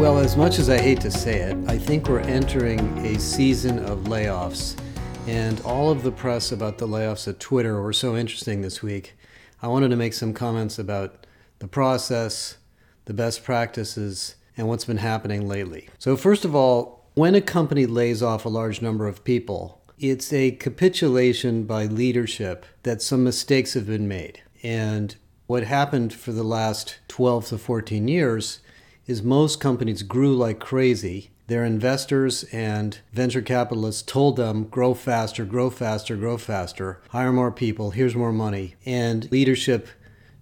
Well, 0.00 0.18
as 0.18 0.36
much 0.36 0.58
as 0.58 0.70
I 0.70 0.78
hate 0.78 1.00
to 1.02 1.10
say 1.10 1.40
it, 1.40 1.56
I 1.68 1.76
think 1.76 2.08
we're 2.08 2.20
entering 2.20 2.80
a 3.04 3.18
season 3.18 3.78
of 3.80 4.04
layoffs. 4.04 4.80
And 5.26 5.60
all 5.60 5.90
of 5.90 6.02
the 6.02 6.10
press 6.10 6.52
about 6.52 6.78
the 6.78 6.88
layoffs 6.88 7.28
at 7.28 7.38
Twitter 7.38 7.80
were 7.82 7.92
so 7.92 8.16
interesting 8.16 8.62
this 8.62 8.82
week. 8.82 9.14
I 9.62 9.68
wanted 9.68 9.90
to 9.90 9.96
make 9.96 10.14
some 10.14 10.32
comments 10.32 10.78
about 10.78 11.26
the 11.58 11.68
process, 11.68 12.56
the 13.04 13.12
best 13.12 13.44
practices, 13.44 14.36
and 14.56 14.66
what's 14.66 14.86
been 14.86 14.96
happening 14.96 15.46
lately. 15.46 15.88
So, 15.98 16.16
first 16.16 16.44
of 16.46 16.54
all, 16.54 17.10
when 17.14 17.34
a 17.34 17.40
company 17.40 17.84
lays 17.84 18.22
off 18.22 18.44
a 18.44 18.48
large 18.48 18.80
number 18.80 19.06
of 19.06 19.22
people, 19.24 19.79
it's 20.00 20.32
a 20.32 20.52
capitulation 20.52 21.64
by 21.64 21.84
leadership 21.84 22.64
that 22.84 23.02
some 23.02 23.22
mistakes 23.22 23.74
have 23.74 23.86
been 23.86 24.08
made. 24.08 24.40
And 24.62 25.14
what 25.46 25.64
happened 25.64 26.14
for 26.14 26.32
the 26.32 26.42
last 26.42 26.98
12 27.08 27.48
to 27.48 27.58
14 27.58 28.08
years 28.08 28.60
is 29.06 29.22
most 29.22 29.60
companies 29.60 30.02
grew 30.02 30.34
like 30.34 30.58
crazy. 30.58 31.30
Their 31.48 31.66
investors 31.66 32.44
and 32.44 32.98
venture 33.12 33.42
capitalists 33.42 34.00
told 34.00 34.36
them, 34.36 34.64
grow 34.64 34.94
faster, 34.94 35.44
grow 35.44 35.68
faster, 35.68 36.16
grow 36.16 36.38
faster, 36.38 37.02
hire 37.10 37.32
more 37.32 37.52
people, 37.52 37.90
here's 37.90 38.16
more 38.16 38.32
money. 38.32 38.76
And 38.86 39.30
leadership 39.30 39.88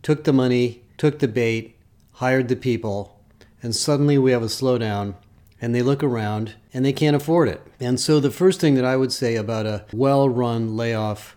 took 0.03 0.23
the 0.23 0.33
money, 0.33 0.83
took 0.99 1.19
the 1.19 1.27
bait, 1.27 1.75
hired 2.13 2.47
the 2.47 2.57
people, 2.57 3.19
and 3.61 3.75
suddenly 3.75 4.19
we 4.19 4.31
have 4.31 4.43
a 4.43 4.47
slowdown 4.47 5.15
and 5.61 5.75
they 5.75 5.83
look 5.83 6.03
around 6.03 6.55
and 6.73 6.85
they 6.85 6.93
can't 6.93 7.17
afford 7.17 7.49
it. 7.49 7.61
And 7.81 7.99
so 7.99 8.21
the 8.21 8.31
first 8.31 8.61
thing 8.61 8.75
that 8.75 8.85
I 8.85 8.97
would 8.97 9.13
say 9.13 9.37
about 9.37 9.67
a 9.67 9.85
well 9.93 10.29
run 10.29 10.77
layoff 10.77 11.37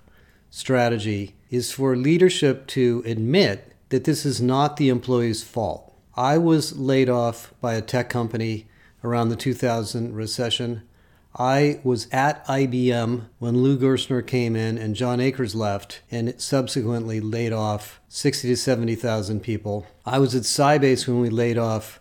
strategy 0.50 1.36
is 1.50 1.72
for 1.72 1.96
leadership 1.96 2.68
to 2.68 3.04
admit 3.06 3.74
that 3.90 4.04
this 4.04 4.26
is 4.26 4.42
not 4.42 4.78
the 4.78 4.90
employee's 4.90 5.44
fault. 5.44 5.94
I 6.16 6.38
was 6.38 6.78
laid 6.78 7.10
off 7.10 7.54
by 7.62 7.76
a 7.76 7.82
tech 7.82 8.10
company 8.10 8.68
around 9.04 9.30
the 9.30 9.36
2000 9.36 10.14
recession. 10.14 10.84
I 11.34 11.80
was 11.84 12.08
at 12.12 12.46
IBM 12.48 13.28
when 13.40 13.64
Lou 13.64 13.78
Gerstner 13.78 14.26
came 14.26 14.56
in 14.56 14.78
and 14.78 14.96
John 14.96 15.22
Akers 15.22 15.56
left 15.56 16.02
and 16.12 16.28
it 16.28 16.42
subsequently 16.42 17.22
laid 17.22 17.54
off 17.54 18.02
60 18.10 18.50
to 18.50 18.58
70,000 18.58 19.40
people. 19.40 19.88
I 20.06 20.20
was 20.20 20.36
at 20.36 20.44
Sybase 20.44 21.08
when 21.08 21.22
we 21.22 21.30
laid 21.30 21.58
off 21.58 22.01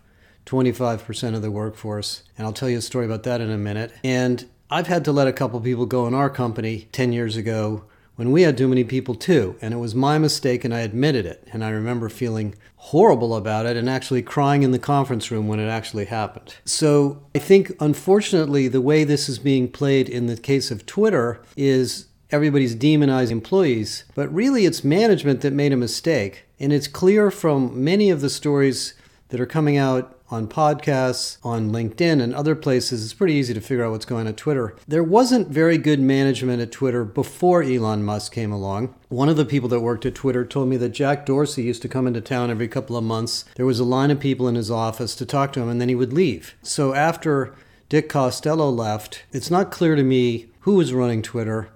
25% 0.51 1.37
of 1.37 1.43
the 1.43 1.51
workforce. 1.51 2.25
And 2.37 2.45
I'll 2.45 2.53
tell 2.53 2.69
you 2.69 2.79
a 2.79 2.83
story 2.83 3.07
about 3.07 3.23
that 3.23 3.41
in 3.41 3.51
a 3.51 3.59
minute. 3.59 3.93
And 4.03 4.47
I've 4.69 4.89
had 4.89 5.05
to 5.05 5.13
let 5.13 5.29
a 5.29 5.33
couple 5.33 5.61
people 5.61 5.87
go 5.87 6.07
in 6.09 6.15
our 6.15 6.29
company 6.29 6.89
10 6.93 7.13
years 7.13 7.37
ago 7.37 7.85
when 8.17 8.33
we 8.33 8.43
had 8.43 8.59
too 8.59 8.67
many 8.67 8.83
people 8.83 9.15
too. 9.15 9.57
And 9.63 9.73
it 9.73 9.77
was 9.77 9.95
my 9.95 10.19
mistake 10.19 10.65
and 10.65 10.75
I 10.75 10.81
admitted 10.81 11.25
it. 11.25 11.47
And 11.53 11.65
I 11.65 11.71
remember 11.71 12.09
feeling 12.09 12.57
horrible 12.77 13.37
about 13.37 13.67
it 13.67 13.77
and 13.77 13.89
actually 13.89 14.23
crying 14.23 14.65
in 14.65 14.73
the 14.73 14.79
conference 14.79 15.31
room 15.31 15.47
when 15.47 15.61
it 15.61 15.69
actually 15.69 16.07
happened. 16.07 16.57
So 16.65 17.23
I 17.35 17.39
think, 17.39 17.73
unfortunately, 17.79 18.67
the 18.67 18.81
way 18.81 19.05
this 19.05 19.29
is 19.29 19.39
being 19.39 19.71
played 19.71 20.09
in 20.09 20.27
the 20.27 20.37
case 20.37 20.73
of 20.73 20.85
Twitter 20.85 21.41
is 21.57 22.07
everybody's 22.31 22.75
demonizing 22.75 23.33
employees, 23.33 24.05
but 24.15 24.33
really 24.35 24.65
it's 24.65 24.83
management 24.83 25.43
that 25.43 25.53
made 25.53 25.73
a 25.73 25.77
mistake. 25.77 26.47
And 26.59 26.73
it's 26.73 26.89
clear 26.89 27.31
from 27.31 27.83
many 27.85 28.11
of 28.11 28.21
the 28.21 28.31
stories 28.31 28.95
that 29.29 29.41
are 29.41 29.47
coming 29.47 29.77
out 29.77 30.20
on 30.31 30.47
podcasts, 30.47 31.39
on 31.43 31.71
LinkedIn, 31.71 32.23
and 32.23 32.35
other 32.35 32.55
places. 32.55 33.05
It's 33.05 33.15
pretty 33.15 33.35
easy 33.35 33.53
to 33.55 33.61
figure 33.61 33.85
out 33.85 33.91
what's 33.91 34.05
going 34.05 34.23
on 34.23 34.29
at 34.29 34.37
Twitter. 34.37 34.77
There 34.87 35.03
wasn't 35.03 35.49
very 35.49 35.77
good 35.77 36.01
management 36.01 36.63
at 36.63 36.73
Twitter 36.73 37.05
before 37.05 37.63
Elon 37.63 38.05
Musk 38.05 38.33
came 38.33 38.53
along. 38.53 38.95
One 39.09 39.29
of 39.29 39.37
the 39.37 39.45
people 39.45 39.69
that 39.71 39.81
worked 39.81 40.07
at 40.07 40.15
Twitter 40.15 40.45
told 40.45 40.69
me 40.69 40.77
that 40.77 40.91
Jack 40.91 41.27
Dorsey 41.27 41.65
used 41.65 41.83
to 41.83 41.89
come 41.89 42.07
into 42.07 42.21
town 42.21 42.51
every 42.51 42.69
couple 42.69 42.97
of 42.97 43.05
months. 43.05 43.45
There 43.57 43.67
was 43.67 43.81
a 43.81 43.85
line 43.85 44.11
of 44.11 44.21
people 44.21 44.47
in 44.49 44.55
his 44.55 44.71
office 44.71 45.17
to 45.17 45.27
talk 45.27 45.53
to 45.55 45.61
him, 45.61 45.69
and 45.69 45.81
then 45.81 45.89
he 45.89 45.95
would 45.95 46.13
leave. 46.13 46.55
So 46.63 46.95
after 46.95 47.55
Dick 47.89 48.09
Costolo 48.09 48.75
left, 48.75 49.25
it's 49.33 49.51
not 49.51 49.73
clear 49.73 49.97
to 49.97 50.05
me 50.05 50.47
who 50.61 50.75
was 50.75 50.95
running 50.95 51.23
Twitter. 51.23 51.71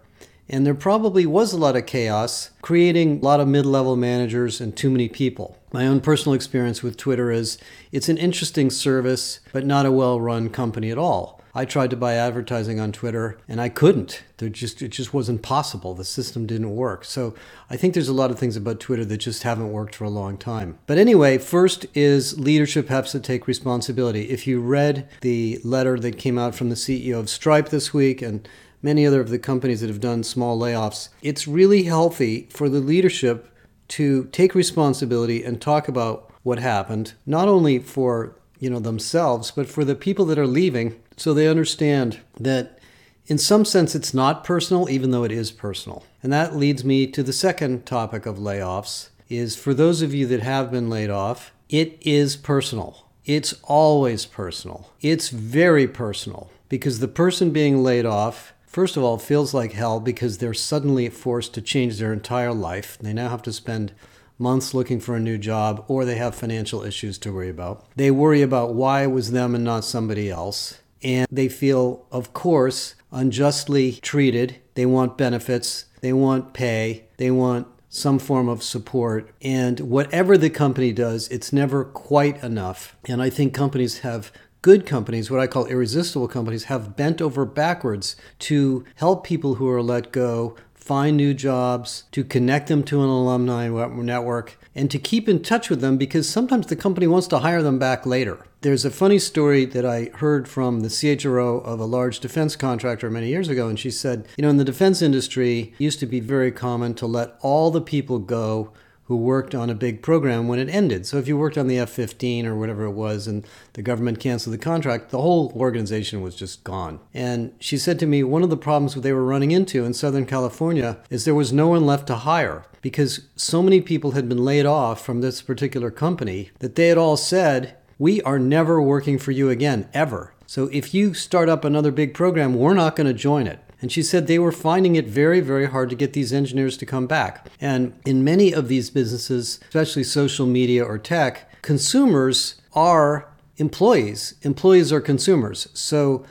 And 0.48 0.66
there 0.66 0.74
probably 0.74 1.24
was 1.26 1.52
a 1.52 1.56
lot 1.58 1.74
of 1.74 1.86
chaos, 1.86 2.50
creating 2.60 3.18
a 3.18 3.24
lot 3.24 3.40
of 3.40 3.48
mid 3.48 3.66
level 3.66 3.96
managers 3.96 4.60
and 4.60 4.76
too 4.76 4.90
many 4.90 5.08
people. 5.08 5.58
My 5.74 5.88
own 5.88 6.00
personal 6.00 6.34
experience 6.34 6.84
with 6.84 6.96
Twitter 6.96 7.32
is 7.32 7.58
it's 7.90 8.08
an 8.08 8.16
interesting 8.16 8.70
service, 8.70 9.40
but 9.52 9.66
not 9.66 9.86
a 9.86 9.90
well 9.90 10.20
run 10.20 10.48
company 10.48 10.92
at 10.92 10.98
all. 10.98 11.42
I 11.52 11.64
tried 11.64 11.90
to 11.90 11.96
buy 11.96 12.14
advertising 12.14 12.78
on 12.78 12.92
Twitter 12.92 13.40
and 13.48 13.60
I 13.60 13.70
couldn't. 13.70 14.22
There 14.36 14.48
just 14.48 14.82
it 14.82 14.90
just 14.90 15.12
wasn't 15.12 15.42
possible. 15.42 15.92
The 15.92 16.04
system 16.04 16.46
didn't 16.46 16.76
work. 16.76 17.04
So 17.04 17.34
I 17.68 17.76
think 17.76 17.92
there's 17.92 18.08
a 18.08 18.14
lot 18.14 18.30
of 18.30 18.38
things 18.38 18.56
about 18.56 18.78
Twitter 18.78 19.04
that 19.04 19.16
just 19.16 19.42
haven't 19.42 19.72
worked 19.72 19.96
for 19.96 20.04
a 20.04 20.10
long 20.10 20.38
time. 20.38 20.78
But 20.86 20.98
anyway, 20.98 21.38
first 21.38 21.86
is 21.92 22.38
leadership 22.38 22.88
has 22.88 23.10
to 23.10 23.18
take 23.18 23.48
responsibility. 23.48 24.30
If 24.30 24.46
you 24.46 24.60
read 24.60 25.08
the 25.22 25.58
letter 25.64 25.98
that 25.98 26.18
came 26.18 26.38
out 26.38 26.54
from 26.54 26.68
the 26.68 26.76
CEO 26.76 27.18
of 27.18 27.28
Stripe 27.28 27.70
this 27.70 27.92
week 27.92 28.22
and 28.22 28.48
many 28.80 29.04
other 29.04 29.20
of 29.20 29.28
the 29.28 29.40
companies 29.40 29.80
that 29.80 29.90
have 29.90 30.00
done 30.00 30.22
small 30.22 30.56
layoffs, 30.56 31.08
it's 31.20 31.48
really 31.48 31.82
healthy 31.82 32.46
for 32.52 32.68
the 32.68 32.78
leadership 32.78 33.50
to 33.88 34.24
take 34.32 34.54
responsibility 34.54 35.44
and 35.44 35.60
talk 35.60 35.88
about 35.88 36.30
what 36.42 36.58
happened, 36.58 37.14
not 37.26 37.48
only 37.48 37.78
for 37.78 38.36
you 38.58 38.70
know 38.70 38.80
themselves, 38.80 39.50
but 39.50 39.68
for 39.68 39.84
the 39.84 39.94
people 39.94 40.24
that 40.26 40.38
are 40.38 40.46
leaving, 40.46 41.00
so 41.16 41.34
they 41.34 41.48
understand 41.48 42.20
that 42.38 42.78
in 43.26 43.38
some 43.38 43.64
sense 43.64 43.94
it's 43.94 44.14
not 44.14 44.44
personal, 44.44 44.88
even 44.88 45.10
though 45.10 45.24
it 45.24 45.32
is 45.32 45.50
personal. 45.50 46.04
And 46.22 46.32
that 46.32 46.56
leads 46.56 46.84
me 46.84 47.06
to 47.08 47.22
the 47.22 47.32
second 47.32 47.86
topic 47.86 48.26
of 48.26 48.36
layoffs 48.38 49.08
is 49.28 49.56
for 49.56 49.74
those 49.74 50.02
of 50.02 50.14
you 50.14 50.26
that 50.26 50.40
have 50.40 50.70
been 50.70 50.90
laid 50.90 51.10
off, 51.10 51.52
it 51.68 51.98
is 52.02 52.36
personal. 52.36 53.06
It's 53.24 53.54
always 53.62 54.26
personal. 54.26 54.90
It's 55.00 55.30
very 55.30 55.88
personal 55.88 56.50
because 56.68 56.98
the 56.98 57.08
person 57.08 57.50
being 57.50 57.82
laid 57.82 58.04
off 58.06 58.53
First 58.74 58.96
of 58.96 59.04
all, 59.04 59.14
it 59.14 59.22
feels 59.22 59.54
like 59.54 59.70
hell 59.70 60.00
because 60.00 60.38
they're 60.38 60.52
suddenly 60.52 61.08
forced 61.08 61.54
to 61.54 61.62
change 61.62 61.96
their 61.96 62.12
entire 62.12 62.52
life. 62.52 62.98
They 62.98 63.12
now 63.12 63.28
have 63.28 63.42
to 63.42 63.52
spend 63.52 63.92
months 64.36 64.74
looking 64.74 64.98
for 64.98 65.14
a 65.14 65.20
new 65.20 65.38
job 65.38 65.84
or 65.86 66.04
they 66.04 66.16
have 66.16 66.34
financial 66.34 66.82
issues 66.82 67.16
to 67.18 67.32
worry 67.32 67.48
about. 67.48 67.86
They 67.94 68.10
worry 68.10 68.42
about 68.42 68.74
why 68.74 69.04
it 69.04 69.12
was 69.12 69.30
them 69.30 69.54
and 69.54 69.62
not 69.62 69.84
somebody 69.84 70.28
else. 70.28 70.80
And 71.04 71.28
they 71.30 71.48
feel, 71.48 72.04
of 72.10 72.32
course, 72.32 72.96
unjustly 73.12 73.92
treated. 74.02 74.56
They 74.74 74.86
want 74.86 75.16
benefits, 75.16 75.84
they 76.00 76.12
want 76.12 76.52
pay, 76.52 77.04
they 77.16 77.30
want 77.30 77.68
some 77.88 78.18
form 78.18 78.48
of 78.48 78.64
support. 78.64 79.30
And 79.40 79.78
whatever 79.78 80.36
the 80.36 80.50
company 80.50 80.90
does, 80.90 81.28
it's 81.28 81.52
never 81.52 81.84
quite 81.84 82.42
enough. 82.42 82.96
And 83.06 83.22
I 83.22 83.30
think 83.30 83.54
companies 83.54 84.00
have 84.00 84.32
good 84.64 84.86
companies, 84.86 85.30
what 85.30 85.40
I 85.40 85.46
call 85.46 85.66
irresistible 85.66 86.26
companies, 86.26 86.64
have 86.64 86.96
bent 86.96 87.20
over 87.20 87.44
backwards 87.44 88.16
to 88.38 88.82
help 88.94 89.22
people 89.22 89.56
who 89.56 89.68
are 89.68 89.82
let 89.82 90.10
go 90.10 90.56
find 90.72 91.18
new 91.18 91.34
jobs, 91.34 92.04
to 92.12 92.24
connect 92.24 92.68
them 92.68 92.82
to 92.84 93.02
an 93.02 93.10
alumni 93.10 93.68
network, 93.68 94.58
and 94.74 94.90
to 94.90 94.98
keep 94.98 95.28
in 95.28 95.42
touch 95.42 95.68
with 95.68 95.82
them 95.82 95.98
because 95.98 96.26
sometimes 96.26 96.68
the 96.68 96.76
company 96.76 97.06
wants 97.06 97.26
to 97.26 97.40
hire 97.40 97.62
them 97.62 97.78
back 97.78 98.06
later. 98.06 98.46
There's 98.62 98.86
a 98.86 98.90
funny 98.90 99.18
story 99.18 99.66
that 99.66 99.84
I 99.84 100.10
heard 100.14 100.48
from 100.48 100.80
the 100.80 100.88
CHRO 100.88 101.62
of 101.62 101.78
a 101.78 101.84
large 101.84 102.20
defense 102.20 102.56
contractor 102.56 103.10
many 103.10 103.28
years 103.28 103.50
ago, 103.50 103.68
and 103.68 103.78
she 103.78 103.90
said, 103.90 104.26
You 104.38 104.42
know, 104.42 104.48
in 104.48 104.56
the 104.56 104.64
defense 104.64 105.02
industry, 105.02 105.74
it 105.78 105.84
used 105.84 106.00
to 106.00 106.06
be 106.06 106.20
very 106.20 106.50
common 106.50 106.94
to 106.94 107.06
let 107.06 107.36
all 107.42 107.70
the 107.70 107.82
people 107.82 108.18
go 108.18 108.72
who 109.06 109.16
worked 109.16 109.54
on 109.54 109.68
a 109.68 109.74
big 109.74 110.02
program 110.02 110.48
when 110.48 110.58
it 110.58 110.68
ended. 110.68 111.06
So 111.06 111.18
if 111.18 111.28
you 111.28 111.36
worked 111.36 111.58
on 111.58 111.66
the 111.66 111.78
F 111.78 111.90
15 111.90 112.46
or 112.46 112.56
whatever 112.56 112.84
it 112.84 112.92
was 112.92 113.26
and 113.26 113.46
the 113.74 113.82
government 113.82 114.20
canceled 114.20 114.54
the 114.54 114.58
contract, 114.58 115.10
the 115.10 115.20
whole 115.20 115.52
organization 115.54 116.22
was 116.22 116.34
just 116.34 116.64
gone. 116.64 117.00
And 117.12 117.52
she 117.60 117.76
said 117.76 117.98
to 117.98 118.06
me, 118.06 118.22
one 118.22 118.42
of 118.42 118.50
the 118.50 118.56
problems 118.56 118.94
they 118.94 119.12
were 119.12 119.24
running 119.24 119.50
into 119.50 119.84
in 119.84 119.92
Southern 119.92 120.26
California 120.26 120.98
is 121.10 121.24
there 121.24 121.34
was 121.34 121.52
no 121.52 121.68
one 121.68 121.84
left 121.84 122.06
to 122.06 122.16
hire 122.16 122.64
because 122.80 123.28
so 123.36 123.62
many 123.62 123.80
people 123.80 124.12
had 124.12 124.28
been 124.28 124.44
laid 124.44 124.66
off 124.66 125.04
from 125.04 125.20
this 125.20 125.42
particular 125.42 125.90
company 125.90 126.50
that 126.60 126.74
they 126.74 126.88
had 126.88 126.98
all 126.98 127.16
said, 127.16 127.76
We 127.98 128.22
are 128.22 128.38
never 128.38 128.80
working 128.80 129.18
for 129.18 129.32
you 129.32 129.50
again, 129.50 129.88
ever. 129.92 130.34
So 130.46 130.68
if 130.72 130.94
you 130.94 131.14
start 131.14 131.48
up 131.48 131.64
another 131.64 131.90
big 131.90 132.14
program, 132.14 132.54
we're 132.54 132.74
not 132.74 132.96
going 132.96 133.06
to 133.06 133.14
join 133.14 133.46
it. 133.46 133.58
And 133.84 133.92
she 133.92 134.02
said 134.02 134.26
they 134.26 134.38
were 134.38 134.50
finding 134.50 134.96
it 134.96 135.06
very, 135.06 135.40
very 135.40 135.66
hard 135.66 135.90
to 135.90 135.94
get 135.94 136.14
these 136.14 136.32
engineers 136.32 136.78
to 136.78 136.86
come 136.86 137.06
back. 137.06 137.50
And 137.60 137.92
in 138.06 138.24
many 138.24 138.50
of 138.50 138.68
these 138.68 138.88
businesses, 138.88 139.60
especially 139.62 140.04
social 140.04 140.46
media 140.46 140.82
or 140.82 140.96
tech, 140.96 141.60
consumers 141.60 142.54
are 142.72 143.28
employees. 143.58 144.36
Employees 144.40 144.90
are 144.90 145.02
consumers. 145.02 145.68
So 145.74 146.24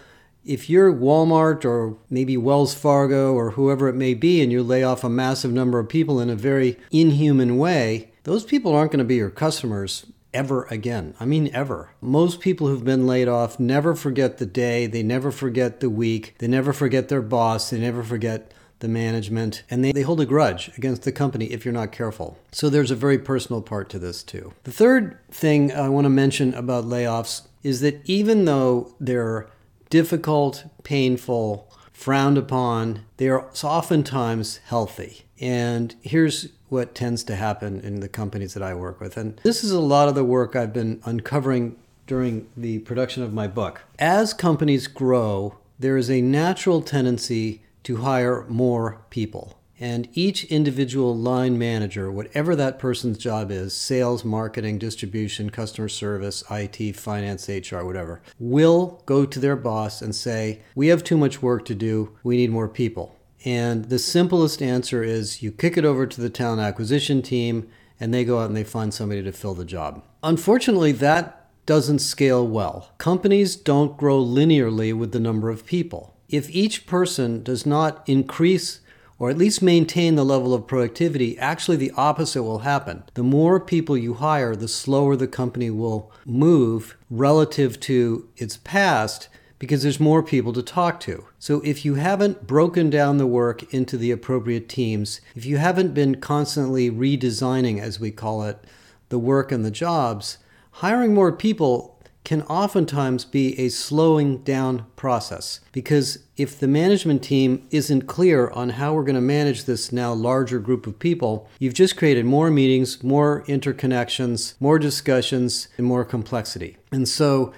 if 0.43 0.67
you're 0.67 0.91
Walmart 0.91 1.63
or 1.63 1.95
maybe 2.09 2.37
Wells 2.37 2.73
Fargo 2.73 3.35
or 3.35 3.51
whoever 3.51 3.87
it 3.87 3.93
may 3.93 4.15
be, 4.15 4.41
and 4.41 4.51
you 4.51 4.63
lay 4.63 4.81
off 4.81 5.03
a 5.03 5.07
massive 5.09 5.51
number 5.51 5.77
of 5.77 5.87
people 5.87 6.19
in 6.19 6.31
a 6.31 6.35
very 6.35 6.79
inhuman 6.89 7.59
way, 7.59 8.13
those 8.23 8.43
people 8.43 8.73
aren't 8.73 8.93
going 8.93 8.97
to 8.97 9.05
be 9.05 9.17
your 9.17 9.29
customers 9.29 10.07
ever 10.33 10.65
again. 10.65 11.15
I 11.19 11.25
mean, 11.25 11.49
ever. 11.53 11.91
Most 12.01 12.39
people 12.39 12.67
who've 12.67 12.83
been 12.83 13.07
laid 13.07 13.27
off 13.27 13.59
never 13.59 13.95
forget 13.95 14.37
the 14.37 14.45
day, 14.45 14.87
they 14.87 15.03
never 15.03 15.31
forget 15.31 15.79
the 15.79 15.89
week, 15.89 16.35
they 16.39 16.47
never 16.47 16.73
forget 16.73 17.09
their 17.09 17.21
boss, 17.21 17.69
they 17.69 17.79
never 17.79 18.03
forget 18.03 18.51
the 18.79 18.87
management, 18.89 19.63
and 19.69 19.83
they, 19.83 19.93
they 19.93 20.01
hold 20.01 20.19
a 20.19 20.25
grudge 20.25 20.69
against 20.77 21.03
the 21.03 21.11
company 21.11 21.45
if 21.45 21.63
you're 21.63 21.73
not 21.73 21.93
careful. 21.93 22.37
So 22.51 22.69
there's 22.69 22.91
a 22.91 22.95
very 22.95 23.17
personal 23.17 23.61
part 23.61 23.89
to 23.91 23.99
this 23.99 24.23
too. 24.23 24.53
The 24.65 24.73
third 24.73 25.17
thing 25.31 25.71
I 25.71 25.87
want 25.87 26.03
to 26.05 26.09
mention 26.09 26.53
about 26.53 26.83
layoffs 26.83 27.43
is 27.63 27.79
that 27.79 28.01
even 28.03 28.43
though 28.43 28.93
they're 28.99 29.47
difficult, 29.89 30.65
painful, 30.83 31.71
frowned 32.03 32.37
upon, 32.37 33.05
they 33.15 33.29
are 33.29 33.49
oftentimes 33.63 34.57
healthy. 34.65 35.23
And 35.39 35.95
here's 36.01 36.49
what 36.67 36.93
tends 36.93 37.23
to 37.23 37.37
happen 37.37 37.79
in 37.79 38.01
the 38.01 38.09
companies 38.09 38.53
that 38.55 38.61
I 38.61 38.73
work 38.73 38.99
with. 38.99 39.15
And 39.15 39.39
this 39.43 39.63
is 39.63 39.71
a 39.71 39.79
lot 39.79 40.09
of 40.09 40.15
the 40.15 40.25
work 40.25 40.53
I've 40.53 40.73
been 40.73 40.99
uncovering 41.05 41.77
during 42.05 42.49
the 42.57 42.79
production 42.79 43.23
of 43.23 43.33
my 43.33 43.47
book. 43.47 43.83
As 43.99 44.33
companies 44.33 44.87
grow, 44.87 45.55
there 45.79 45.95
is 45.95 46.11
a 46.11 46.19
natural 46.19 46.81
tendency 46.81 47.61
to 47.83 47.97
hire 47.97 48.45
more 48.49 48.99
people. 49.09 49.57
And 49.79 50.07
each 50.13 50.43
individual 50.45 51.17
line 51.17 51.57
manager, 51.57 52.11
whatever 52.11 52.55
that 52.55 52.79
person's 52.79 53.17
job 53.17 53.51
is 53.51 53.73
sales, 53.73 54.23
marketing, 54.23 54.77
distribution, 54.77 55.49
customer 55.49 55.89
service, 55.89 56.43
IT, 56.49 56.95
finance, 56.95 57.49
HR, 57.49 57.83
whatever 57.83 58.21
will 58.39 59.01
go 59.05 59.25
to 59.25 59.39
their 59.39 59.55
boss 59.55 60.01
and 60.01 60.15
say, 60.15 60.61
We 60.75 60.87
have 60.87 61.03
too 61.03 61.17
much 61.17 61.41
work 61.41 61.65
to 61.65 61.75
do. 61.75 62.17
We 62.23 62.37
need 62.37 62.51
more 62.51 62.69
people. 62.69 63.15
And 63.45 63.85
the 63.85 63.99
simplest 63.99 64.61
answer 64.61 65.03
is 65.03 65.41
you 65.41 65.51
kick 65.51 65.75
it 65.75 65.85
over 65.85 66.05
to 66.05 66.21
the 66.21 66.29
talent 66.29 66.61
acquisition 66.61 67.21
team 67.21 67.67
and 67.99 68.13
they 68.13 68.23
go 68.23 68.39
out 68.39 68.47
and 68.47 68.55
they 68.55 68.63
find 68.63 68.93
somebody 68.93 69.21
to 69.23 69.31
fill 69.31 69.53
the 69.53 69.65
job. 69.65 70.03
Unfortunately, 70.21 70.91
that 70.93 71.49
doesn't 71.65 71.99
scale 71.99 72.45
well. 72.45 72.91
Companies 72.97 73.55
don't 73.55 73.97
grow 73.97 74.23
linearly 74.23 74.93
with 74.93 75.11
the 75.11 75.19
number 75.19 75.49
of 75.49 75.65
people. 75.65 76.15
If 76.29 76.49
each 76.49 76.87
person 76.87 77.43
does 77.43 77.65
not 77.65 78.03
increase 78.07 78.79
or 79.23 79.29
at 79.29 79.37
least 79.37 79.61
maintain 79.61 80.15
the 80.15 80.25
level 80.25 80.53
of 80.53 80.67
productivity, 80.67 81.39
actually 81.39 81.77
the 81.77 81.93
opposite 81.95 82.43
will 82.43 82.59
happen. 82.59 83.01
The 83.13 83.23
more 83.23 83.57
people 83.57 83.95
you 83.95 84.15
hire, 84.15 84.53
the 84.53 84.67
slower 84.67 85.15
the 85.15 85.29
company 85.29 85.69
will 85.69 86.11
move 86.25 86.97
relative 87.09 87.79
to 87.79 88.27
its 88.35 88.57
past 88.57 89.29
because 89.59 89.81
there's 89.81 89.97
more 89.97 90.23
people 90.23 90.51
to 90.51 90.61
talk 90.61 90.99
to. 90.99 91.25
So 91.39 91.61
if 91.61 91.85
you 91.85 91.95
haven't 91.95 92.45
broken 92.47 92.89
down 92.89 93.15
the 93.15 93.25
work 93.25 93.73
into 93.73 93.95
the 93.97 94.11
appropriate 94.11 94.67
teams, 94.67 95.21
if 95.35 95.45
you 95.45 95.55
haven't 95.55 95.93
been 95.93 96.19
constantly 96.19 96.91
redesigning, 96.91 97.79
as 97.79 98.01
we 98.01 98.11
call 98.11 98.43
it, 98.43 98.61
the 99.07 99.19
work 99.19 99.53
and 99.53 99.63
the 99.63 99.71
jobs, 99.71 100.37
hiring 100.71 101.13
more 101.13 101.31
people 101.31 101.92
can 102.23 102.41
oftentimes 102.43 103.25
be 103.25 103.59
a 103.59 103.69
slowing 103.69 104.37
down 104.43 104.85
process 104.95 105.59
because 105.71 106.19
if 106.37 106.59
the 106.59 106.67
management 106.67 107.21
team 107.21 107.67
isn't 107.69 108.07
clear 108.07 108.49
on 108.51 108.71
how 108.71 108.93
we're 108.93 109.03
going 109.03 109.15
to 109.15 109.21
manage 109.21 109.65
this 109.65 109.91
now 109.91 110.13
larger 110.13 110.59
group 110.59 110.87
of 110.87 110.97
people, 110.99 111.49
you've 111.59 111.73
just 111.73 111.97
created 111.97 112.25
more 112.25 112.49
meetings, 112.49 113.03
more 113.03 113.43
interconnections, 113.47 114.55
more 114.59 114.79
discussions, 114.79 115.67
and 115.77 115.85
more 115.85 116.05
complexity. 116.05 116.77
And 116.91 117.07
so, 117.07 117.53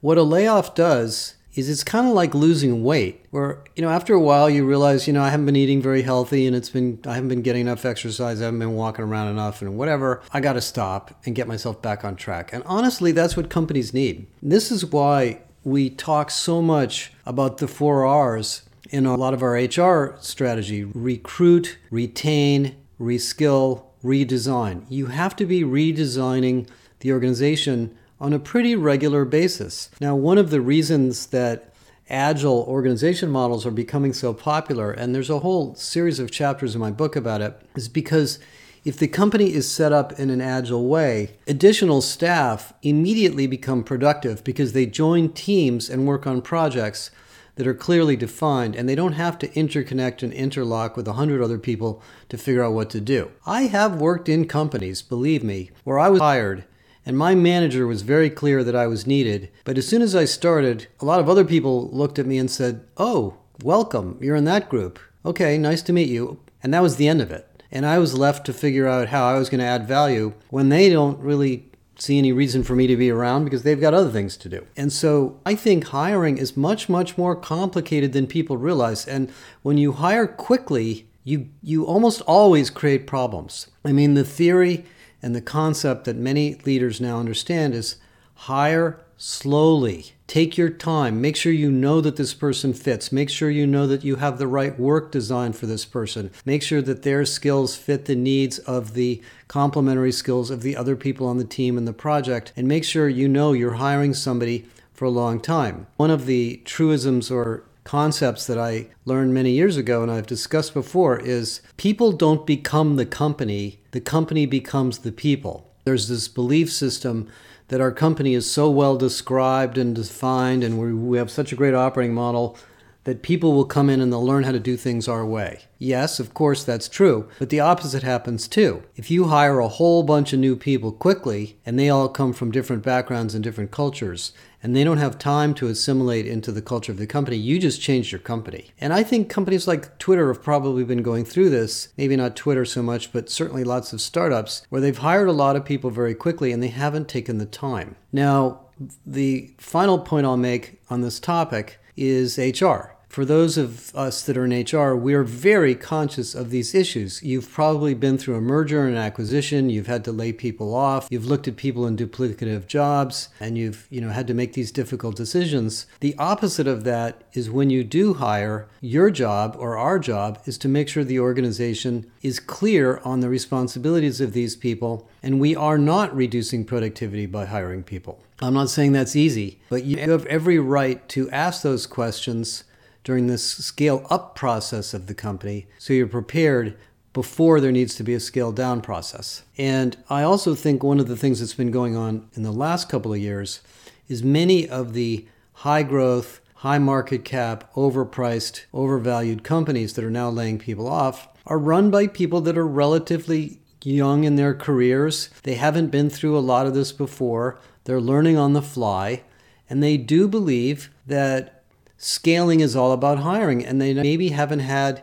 what 0.00 0.18
a 0.18 0.22
layoff 0.22 0.74
does 0.74 1.35
is 1.56 1.68
it's 1.70 1.82
kind 1.82 2.06
of 2.06 2.12
like 2.12 2.34
losing 2.34 2.84
weight 2.84 3.24
where 3.30 3.64
you 3.74 3.82
know 3.82 3.88
after 3.88 4.14
a 4.14 4.20
while 4.20 4.48
you 4.48 4.64
realize 4.64 5.06
you 5.06 5.12
know 5.12 5.22
i 5.22 5.30
haven't 5.30 5.46
been 5.46 5.56
eating 5.56 5.80
very 5.80 6.02
healthy 6.02 6.46
and 6.46 6.54
it's 6.54 6.70
been 6.70 6.98
i 7.06 7.14
haven't 7.14 7.28
been 7.28 7.42
getting 7.42 7.62
enough 7.62 7.84
exercise 7.84 8.40
i 8.40 8.44
haven't 8.44 8.60
been 8.60 8.74
walking 8.74 9.04
around 9.04 9.28
enough 9.28 9.62
and 9.62 9.76
whatever 9.76 10.22
i 10.32 10.40
got 10.40 10.52
to 10.52 10.60
stop 10.60 11.18
and 11.24 11.34
get 11.34 11.48
myself 11.48 11.80
back 11.82 12.04
on 12.04 12.16
track. 12.16 12.52
And 12.52 12.62
honestly 12.66 13.12
that's 13.12 13.36
what 13.36 13.50
companies 13.50 13.94
need. 13.94 14.26
This 14.42 14.70
is 14.70 14.84
why 14.84 15.40
we 15.64 15.90
talk 15.90 16.30
so 16.30 16.62
much 16.62 17.12
about 17.24 17.58
the 17.58 17.68
four 17.68 18.04
r's 18.04 18.62
in 18.90 19.06
a 19.06 19.16
lot 19.16 19.34
of 19.34 19.42
our 19.42 19.54
hr 19.54 20.16
strategy 20.20 20.84
recruit 20.84 21.78
retain 21.90 22.76
reskill 23.00 23.84
redesign. 24.04 24.84
You 24.88 25.06
have 25.06 25.34
to 25.36 25.46
be 25.46 25.62
redesigning 25.62 26.68
the 27.00 27.12
organization 27.12 27.96
on 28.20 28.32
a 28.32 28.38
pretty 28.38 28.74
regular 28.74 29.24
basis. 29.24 29.90
Now, 30.00 30.14
one 30.14 30.38
of 30.38 30.50
the 30.50 30.60
reasons 30.60 31.26
that 31.26 31.72
agile 32.08 32.64
organization 32.68 33.30
models 33.30 33.66
are 33.66 33.70
becoming 33.70 34.12
so 34.12 34.32
popular, 34.32 34.90
and 34.90 35.14
there's 35.14 35.30
a 35.30 35.40
whole 35.40 35.74
series 35.74 36.18
of 36.18 36.30
chapters 36.30 36.74
in 36.74 36.80
my 36.80 36.90
book 36.90 37.16
about 37.16 37.40
it, 37.40 37.60
is 37.74 37.88
because 37.88 38.38
if 38.84 38.96
the 38.96 39.08
company 39.08 39.52
is 39.52 39.68
set 39.68 39.92
up 39.92 40.12
in 40.12 40.30
an 40.30 40.40
agile 40.40 40.86
way, 40.86 41.30
additional 41.48 42.00
staff 42.00 42.72
immediately 42.82 43.48
become 43.48 43.82
productive 43.82 44.44
because 44.44 44.72
they 44.72 44.86
join 44.86 45.30
teams 45.30 45.90
and 45.90 46.06
work 46.06 46.24
on 46.26 46.40
projects 46.40 47.10
that 47.56 47.66
are 47.66 47.74
clearly 47.74 48.14
defined 48.16 48.76
and 48.76 48.88
they 48.88 48.94
don't 48.94 49.14
have 49.14 49.38
to 49.40 49.48
interconnect 49.48 50.22
and 50.22 50.32
interlock 50.32 50.96
with 50.96 51.08
a 51.08 51.14
hundred 51.14 51.42
other 51.42 51.58
people 51.58 52.00
to 52.28 52.38
figure 52.38 52.62
out 52.62 52.74
what 52.74 52.90
to 52.90 53.00
do. 53.00 53.32
I 53.44 53.62
have 53.62 54.00
worked 54.00 54.28
in 54.28 54.46
companies, 54.46 55.02
believe 55.02 55.42
me, 55.42 55.70
where 55.82 55.98
I 55.98 56.08
was 56.08 56.20
hired 56.20 56.64
and 57.06 57.16
my 57.16 57.36
manager 57.36 57.86
was 57.86 58.02
very 58.02 58.28
clear 58.28 58.64
that 58.64 58.74
I 58.74 58.88
was 58.88 59.06
needed. 59.06 59.48
But 59.64 59.78
as 59.78 59.86
soon 59.86 60.02
as 60.02 60.16
I 60.16 60.24
started, 60.24 60.88
a 61.00 61.04
lot 61.04 61.20
of 61.20 61.28
other 61.28 61.44
people 61.44 61.88
looked 61.90 62.18
at 62.18 62.26
me 62.26 62.36
and 62.36 62.50
said, 62.50 62.84
Oh, 62.96 63.36
welcome, 63.62 64.18
you're 64.20 64.36
in 64.36 64.44
that 64.44 64.68
group. 64.68 64.98
Okay, 65.24 65.56
nice 65.56 65.82
to 65.82 65.92
meet 65.92 66.08
you. 66.08 66.40
And 66.62 66.74
that 66.74 66.82
was 66.82 66.96
the 66.96 67.08
end 67.08 67.22
of 67.22 67.30
it. 67.30 67.48
And 67.70 67.86
I 67.86 67.98
was 67.98 68.18
left 68.18 68.44
to 68.46 68.52
figure 68.52 68.88
out 68.88 69.08
how 69.08 69.24
I 69.26 69.38
was 69.38 69.48
going 69.48 69.60
to 69.60 69.66
add 69.66 69.86
value 69.86 70.34
when 70.50 70.68
they 70.68 70.90
don't 70.90 71.18
really 71.20 71.70
see 71.98 72.18
any 72.18 72.32
reason 72.32 72.62
for 72.62 72.74
me 72.74 72.86
to 72.86 72.96
be 72.96 73.10
around 73.10 73.44
because 73.44 73.62
they've 73.62 73.80
got 73.80 73.94
other 73.94 74.10
things 74.10 74.36
to 74.36 74.48
do. 74.48 74.66
And 74.76 74.92
so 74.92 75.40
I 75.46 75.54
think 75.54 75.84
hiring 75.84 76.38
is 76.38 76.56
much, 76.56 76.88
much 76.88 77.16
more 77.16 77.34
complicated 77.34 78.12
than 78.12 78.26
people 78.26 78.56
realize. 78.56 79.06
And 79.06 79.32
when 79.62 79.78
you 79.78 79.92
hire 79.92 80.26
quickly, 80.26 81.08
you, 81.24 81.48
you 81.62 81.84
almost 81.84 82.20
always 82.22 82.70
create 82.70 83.06
problems. 83.06 83.68
I 83.84 83.92
mean, 83.92 84.14
the 84.14 84.24
theory 84.24 84.84
and 85.26 85.34
the 85.34 85.40
concept 85.40 86.04
that 86.04 86.14
many 86.14 86.54
leaders 86.66 87.00
now 87.00 87.18
understand 87.18 87.74
is 87.74 87.96
hire 88.34 89.00
slowly. 89.16 90.12
Take 90.28 90.56
your 90.56 90.70
time. 90.70 91.20
Make 91.20 91.34
sure 91.34 91.50
you 91.50 91.68
know 91.68 92.00
that 92.00 92.14
this 92.14 92.32
person 92.32 92.72
fits. 92.72 93.10
Make 93.10 93.28
sure 93.28 93.50
you 93.50 93.66
know 93.66 93.88
that 93.88 94.04
you 94.04 94.16
have 94.16 94.38
the 94.38 94.46
right 94.46 94.78
work 94.78 95.10
design 95.10 95.52
for 95.52 95.66
this 95.66 95.84
person. 95.84 96.30
Make 96.44 96.62
sure 96.62 96.80
that 96.80 97.02
their 97.02 97.24
skills 97.24 97.74
fit 97.74 98.04
the 98.04 98.14
needs 98.14 98.60
of 98.60 98.94
the 98.94 99.20
complementary 99.48 100.12
skills 100.12 100.48
of 100.48 100.62
the 100.62 100.76
other 100.76 100.94
people 100.94 101.26
on 101.26 101.38
the 101.38 101.44
team 101.44 101.76
and 101.76 101.88
the 101.88 101.92
project. 101.92 102.52
And 102.56 102.68
make 102.68 102.84
sure 102.84 103.08
you 103.08 103.26
know 103.26 103.52
you're 103.52 103.82
hiring 103.82 104.14
somebody 104.14 104.66
for 104.94 105.06
a 105.06 105.10
long 105.10 105.40
time. 105.40 105.88
One 105.96 106.12
of 106.12 106.26
the 106.26 106.62
truisms 106.64 107.32
or 107.32 107.64
concepts 107.86 108.46
that 108.48 108.58
I 108.58 108.88
learned 109.04 109.32
many 109.32 109.52
years 109.52 109.76
ago 109.76 110.02
and 110.02 110.10
I've 110.10 110.26
discussed 110.26 110.74
before 110.74 111.18
is 111.20 111.62
people 111.76 112.12
don't 112.12 112.44
become 112.44 112.96
the 112.96 113.06
company, 113.06 113.80
the 113.92 114.00
company 114.00 114.44
becomes 114.44 114.98
the 114.98 115.12
people. 115.12 115.72
There's 115.84 116.08
this 116.08 116.26
belief 116.26 116.70
system 116.70 117.28
that 117.68 117.80
our 117.80 117.92
company 117.92 118.34
is 118.34 118.50
so 118.50 118.68
well 118.68 118.96
described 118.96 119.78
and 119.78 119.94
defined 119.94 120.64
and 120.64 121.08
we 121.08 121.16
have 121.16 121.30
such 121.30 121.52
a 121.52 121.56
great 121.56 121.74
operating 121.74 122.14
model 122.14 122.58
that 123.04 123.22
people 123.22 123.52
will 123.52 123.64
come 123.64 123.88
in 123.88 124.00
and 124.00 124.12
they'll 124.12 124.26
learn 124.26 124.42
how 124.42 124.50
to 124.50 124.58
do 124.58 124.76
things 124.76 125.06
our 125.06 125.24
way. 125.24 125.60
Yes, 125.78 126.18
of 126.18 126.34
course, 126.34 126.64
that's 126.64 126.88
true, 126.88 127.28
but 127.38 127.50
the 127.50 127.60
opposite 127.60 128.02
happens 128.02 128.48
too. 128.48 128.82
If 128.96 129.12
you 129.12 129.28
hire 129.28 129.60
a 129.60 129.68
whole 129.68 130.02
bunch 130.02 130.32
of 130.32 130.40
new 130.40 130.56
people 130.56 130.90
quickly 130.90 131.56
and 131.64 131.78
they 131.78 131.88
all 131.88 132.08
come 132.08 132.32
from 132.32 132.50
different 132.50 132.82
backgrounds 132.82 133.32
and 133.32 133.44
different 133.44 133.70
cultures, 133.70 134.32
and 134.66 134.74
they 134.74 134.82
don't 134.82 134.98
have 134.98 135.16
time 135.16 135.54
to 135.54 135.68
assimilate 135.68 136.26
into 136.26 136.50
the 136.50 136.60
culture 136.60 136.90
of 136.90 136.98
the 136.98 137.06
company, 137.06 137.36
you 137.36 137.56
just 137.56 137.80
changed 137.80 138.10
your 138.10 138.18
company. 138.18 138.72
And 138.80 138.92
I 138.92 139.04
think 139.04 139.28
companies 139.28 139.68
like 139.68 139.96
Twitter 140.00 140.26
have 140.26 140.42
probably 140.42 140.82
been 140.82 141.04
going 141.04 141.24
through 141.24 141.50
this, 141.50 141.90
maybe 141.96 142.16
not 142.16 142.34
Twitter 142.34 142.64
so 142.64 142.82
much, 142.82 143.12
but 143.12 143.30
certainly 143.30 143.62
lots 143.62 143.92
of 143.92 144.00
startups 144.00 144.66
where 144.68 144.80
they've 144.80 144.98
hired 144.98 145.28
a 145.28 145.32
lot 145.32 145.54
of 145.54 145.64
people 145.64 145.90
very 145.90 146.16
quickly 146.16 146.50
and 146.50 146.60
they 146.60 146.66
haven't 146.66 147.06
taken 147.06 147.38
the 147.38 147.46
time. 147.46 147.94
Now, 148.10 148.62
the 149.06 149.54
final 149.56 150.00
point 150.00 150.26
I'll 150.26 150.36
make 150.36 150.80
on 150.90 151.00
this 151.00 151.20
topic 151.20 151.78
is 151.96 152.36
HR 152.36 152.95
for 153.16 153.24
those 153.24 153.56
of 153.56 153.96
us 153.96 154.20
that 154.20 154.36
are 154.36 154.44
in 154.44 154.62
HR, 154.62 154.94
we 154.94 155.14
are 155.14 155.22
very 155.22 155.74
conscious 155.74 156.34
of 156.34 156.50
these 156.50 156.74
issues. 156.74 157.22
You've 157.22 157.50
probably 157.50 157.94
been 157.94 158.18
through 158.18 158.34
a 158.34 158.42
merger 158.42 158.84
and 158.84 158.94
an 158.94 159.02
acquisition, 159.02 159.70
you've 159.70 159.86
had 159.86 160.04
to 160.04 160.12
lay 160.12 160.34
people 160.34 160.74
off, 160.74 161.08
you've 161.10 161.24
looked 161.24 161.48
at 161.48 161.56
people 161.56 161.86
in 161.86 161.96
duplicative 161.96 162.66
jobs, 162.66 163.30
and 163.40 163.56
you've, 163.56 163.86
you 163.88 164.02
know, 164.02 164.10
had 164.10 164.26
to 164.26 164.34
make 164.34 164.52
these 164.52 164.70
difficult 164.70 165.16
decisions. 165.16 165.86
The 166.00 166.14
opposite 166.18 166.66
of 166.66 166.84
that 166.84 167.22
is 167.32 167.48
when 167.48 167.70
you 167.70 167.84
do 167.84 168.12
hire, 168.12 168.68
your 168.82 169.10
job 169.10 169.56
or 169.58 169.78
our 169.78 169.98
job 169.98 170.38
is 170.44 170.58
to 170.58 170.68
make 170.68 170.90
sure 170.90 171.02
the 171.02 171.18
organization 171.18 172.12
is 172.20 172.38
clear 172.38 173.00
on 173.02 173.20
the 173.20 173.30
responsibilities 173.30 174.20
of 174.20 174.34
these 174.34 174.56
people, 174.56 175.08
and 175.22 175.40
we 175.40 175.56
are 175.56 175.78
not 175.78 176.14
reducing 176.14 176.66
productivity 176.66 177.24
by 177.24 177.46
hiring 177.46 177.82
people. 177.82 178.22
I'm 178.42 178.52
not 178.52 178.68
saying 178.68 178.92
that's 178.92 179.16
easy, 179.16 179.58
but 179.70 179.84
you 179.84 179.96
have 179.96 180.26
every 180.26 180.58
right 180.58 181.08
to 181.08 181.30
ask 181.30 181.62
those 181.62 181.86
questions 181.86 182.64
during 183.06 183.28
this 183.28 183.44
scale 183.44 184.04
up 184.10 184.34
process 184.34 184.92
of 184.92 185.06
the 185.06 185.14
company 185.14 185.68
so 185.78 185.92
you're 185.92 186.08
prepared 186.08 186.76
before 187.12 187.60
there 187.60 187.72
needs 187.72 187.94
to 187.94 188.02
be 188.02 188.12
a 188.12 188.20
scale 188.20 188.52
down 188.52 188.82
process. 188.82 189.42
And 189.56 189.96
I 190.10 190.22
also 190.22 190.54
think 190.54 190.82
one 190.82 191.00
of 191.00 191.08
the 191.08 191.16
things 191.16 191.40
that's 191.40 191.54
been 191.54 191.70
going 191.70 191.96
on 191.96 192.28
in 192.34 192.42
the 192.42 192.52
last 192.52 192.90
couple 192.90 193.14
of 193.14 193.18
years 193.18 193.60
is 194.06 194.22
many 194.22 194.68
of 194.68 194.92
the 194.92 195.26
high 195.54 195.82
growth, 195.82 196.42
high 196.56 196.76
market 196.78 197.24
cap, 197.24 197.72
overpriced, 197.74 198.66
overvalued 198.74 199.44
companies 199.44 199.94
that 199.94 200.04
are 200.04 200.10
now 200.10 200.28
laying 200.28 200.58
people 200.58 200.86
off 200.86 201.28
are 201.46 201.58
run 201.58 201.90
by 201.90 202.06
people 202.06 202.42
that 202.42 202.58
are 202.58 202.66
relatively 202.66 203.60
young 203.82 204.24
in 204.24 204.36
their 204.36 204.52
careers. 204.52 205.30
They 205.44 205.54
haven't 205.54 205.88
been 205.88 206.10
through 206.10 206.36
a 206.36 206.40
lot 206.40 206.66
of 206.66 206.74
this 206.74 206.92
before. 206.92 207.58
They're 207.84 207.98
learning 207.98 208.36
on 208.36 208.52
the 208.52 208.60
fly. 208.60 209.22
And 209.70 209.82
they 209.82 209.96
do 209.96 210.28
believe 210.28 210.90
that 211.06 211.55
scaling 211.98 212.60
is 212.60 212.76
all 212.76 212.92
about 212.92 213.18
hiring. 213.18 213.64
And 213.64 213.80
they 213.80 213.94
maybe 213.94 214.30
haven't 214.30 214.60
had 214.60 215.02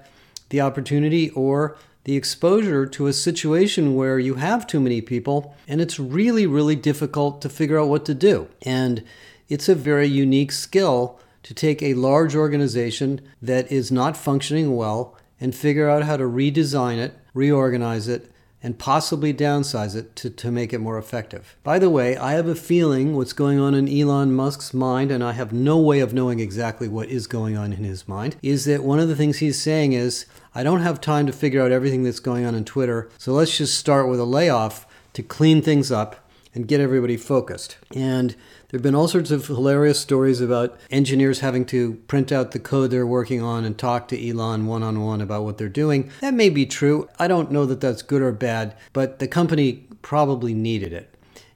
the 0.49 0.61
opportunity 0.61 1.29
or 1.31 1.75
the 2.03 2.15
exposure 2.15 2.85
to 2.85 3.07
a 3.07 3.13
situation 3.13 3.95
where 3.95 4.19
you 4.19 4.35
have 4.35 4.67
too 4.67 4.79
many 4.79 5.01
people 5.01 5.55
and 5.67 5.79
it's 5.79 5.99
really, 5.99 6.45
really 6.45 6.75
difficult 6.75 7.41
to 7.41 7.49
figure 7.49 7.79
out 7.79 7.87
what 7.87 8.05
to 8.05 8.13
do. 8.13 8.49
And 8.63 9.03
it's 9.47 9.69
a 9.69 9.75
very 9.75 10.07
unique 10.07 10.51
skill 10.51 11.19
to 11.43 11.53
take 11.53 11.81
a 11.81 11.93
large 11.93 12.35
organization 12.35 13.21
that 13.41 13.71
is 13.71 13.91
not 13.91 14.17
functioning 14.17 14.75
well 14.75 15.15
and 15.39 15.53
figure 15.53 15.89
out 15.89 16.03
how 16.03 16.17
to 16.17 16.23
redesign 16.23 16.97
it, 16.97 17.17
reorganize 17.33 18.07
it, 18.07 18.31
and 18.63 18.79
possibly 18.79 19.33
downsize 19.33 19.93
it 19.95 20.15
to, 20.15 20.29
to 20.29 20.49
make 20.49 20.71
it 20.71 20.79
more 20.79 20.97
effective. 20.97 21.57
By 21.63 21.77
the 21.77 21.89
way, 21.89 22.15
I 22.15 22.31
have 22.33 22.47
a 22.47 22.55
feeling 22.55 23.15
what's 23.15 23.33
going 23.33 23.59
on 23.59 23.75
in 23.75 23.89
Elon 23.89 24.33
Musk's 24.33 24.73
mind, 24.73 25.11
and 25.11 25.21
I 25.21 25.33
have 25.33 25.51
no 25.51 25.77
way 25.77 25.99
of 25.99 26.13
knowing 26.13 26.39
exactly 26.39 26.87
what 26.87 27.09
is 27.09 27.27
going 27.27 27.57
on 27.57 27.73
in 27.73 27.83
his 27.83 28.07
mind, 28.07 28.37
is 28.41 28.63
that 28.65 28.83
one 28.83 28.99
of 28.99 29.09
the 29.09 29.15
things 29.15 29.37
he's 29.37 29.61
saying 29.61 29.91
is, 29.91 30.25
I 30.55 30.63
don't 30.63 30.81
have 30.81 31.01
time 31.01 31.27
to 31.27 31.33
figure 31.33 31.61
out 31.61 31.71
everything 31.73 32.03
that's 32.03 32.21
going 32.21 32.45
on 32.45 32.55
in 32.55 32.63
Twitter, 32.63 33.09
so 33.17 33.33
let's 33.33 33.57
just 33.57 33.77
start 33.77 34.07
with 34.07 34.19
a 34.19 34.25
layoff 34.25 34.87
to 35.11 35.21
clean 35.21 35.61
things 35.61 35.91
up 35.91 36.22
and 36.53 36.67
get 36.67 36.79
everybody 36.79 37.17
focused. 37.17 37.77
And 37.95 38.31
there 38.31 38.77
have 38.77 38.81
been 38.81 38.95
all 38.95 39.07
sorts 39.07 39.31
of 39.31 39.47
hilarious 39.47 39.99
stories 39.99 40.41
about 40.41 40.77
engineers 40.89 41.39
having 41.39 41.65
to 41.67 41.95
print 42.07 42.31
out 42.31 42.51
the 42.51 42.59
code 42.59 42.91
they're 42.91 43.07
working 43.07 43.41
on 43.41 43.65
and 43.65 43.77
talk 43.77 44.07
to 44.09 44.29
Elon 44.29 44.65
one 44.65 44.83
on 44.83 45.01
one 45.01 45.21
about 45.21 45.43
what 45.43 45.57
they're 45.57 45.69
doing. 45.69 46.11
That 46.21 46.33
may 46.33 46.49
be 46.49 46.65
true. 46.65 47.09
I 47.19 47.27
don't 47.27 47.51
know 47.51 47.65
that 47.65 47.81
that's 47.81 48.01
good 48.01 48.21
or 48.21 48.31
bad, 48.31 48.75
but 48.91 49.19
the 49.19 49.27
company 49.27 49.87
probably 50.01 50.53
needed 50.53 50.93
it. 50.93 51.13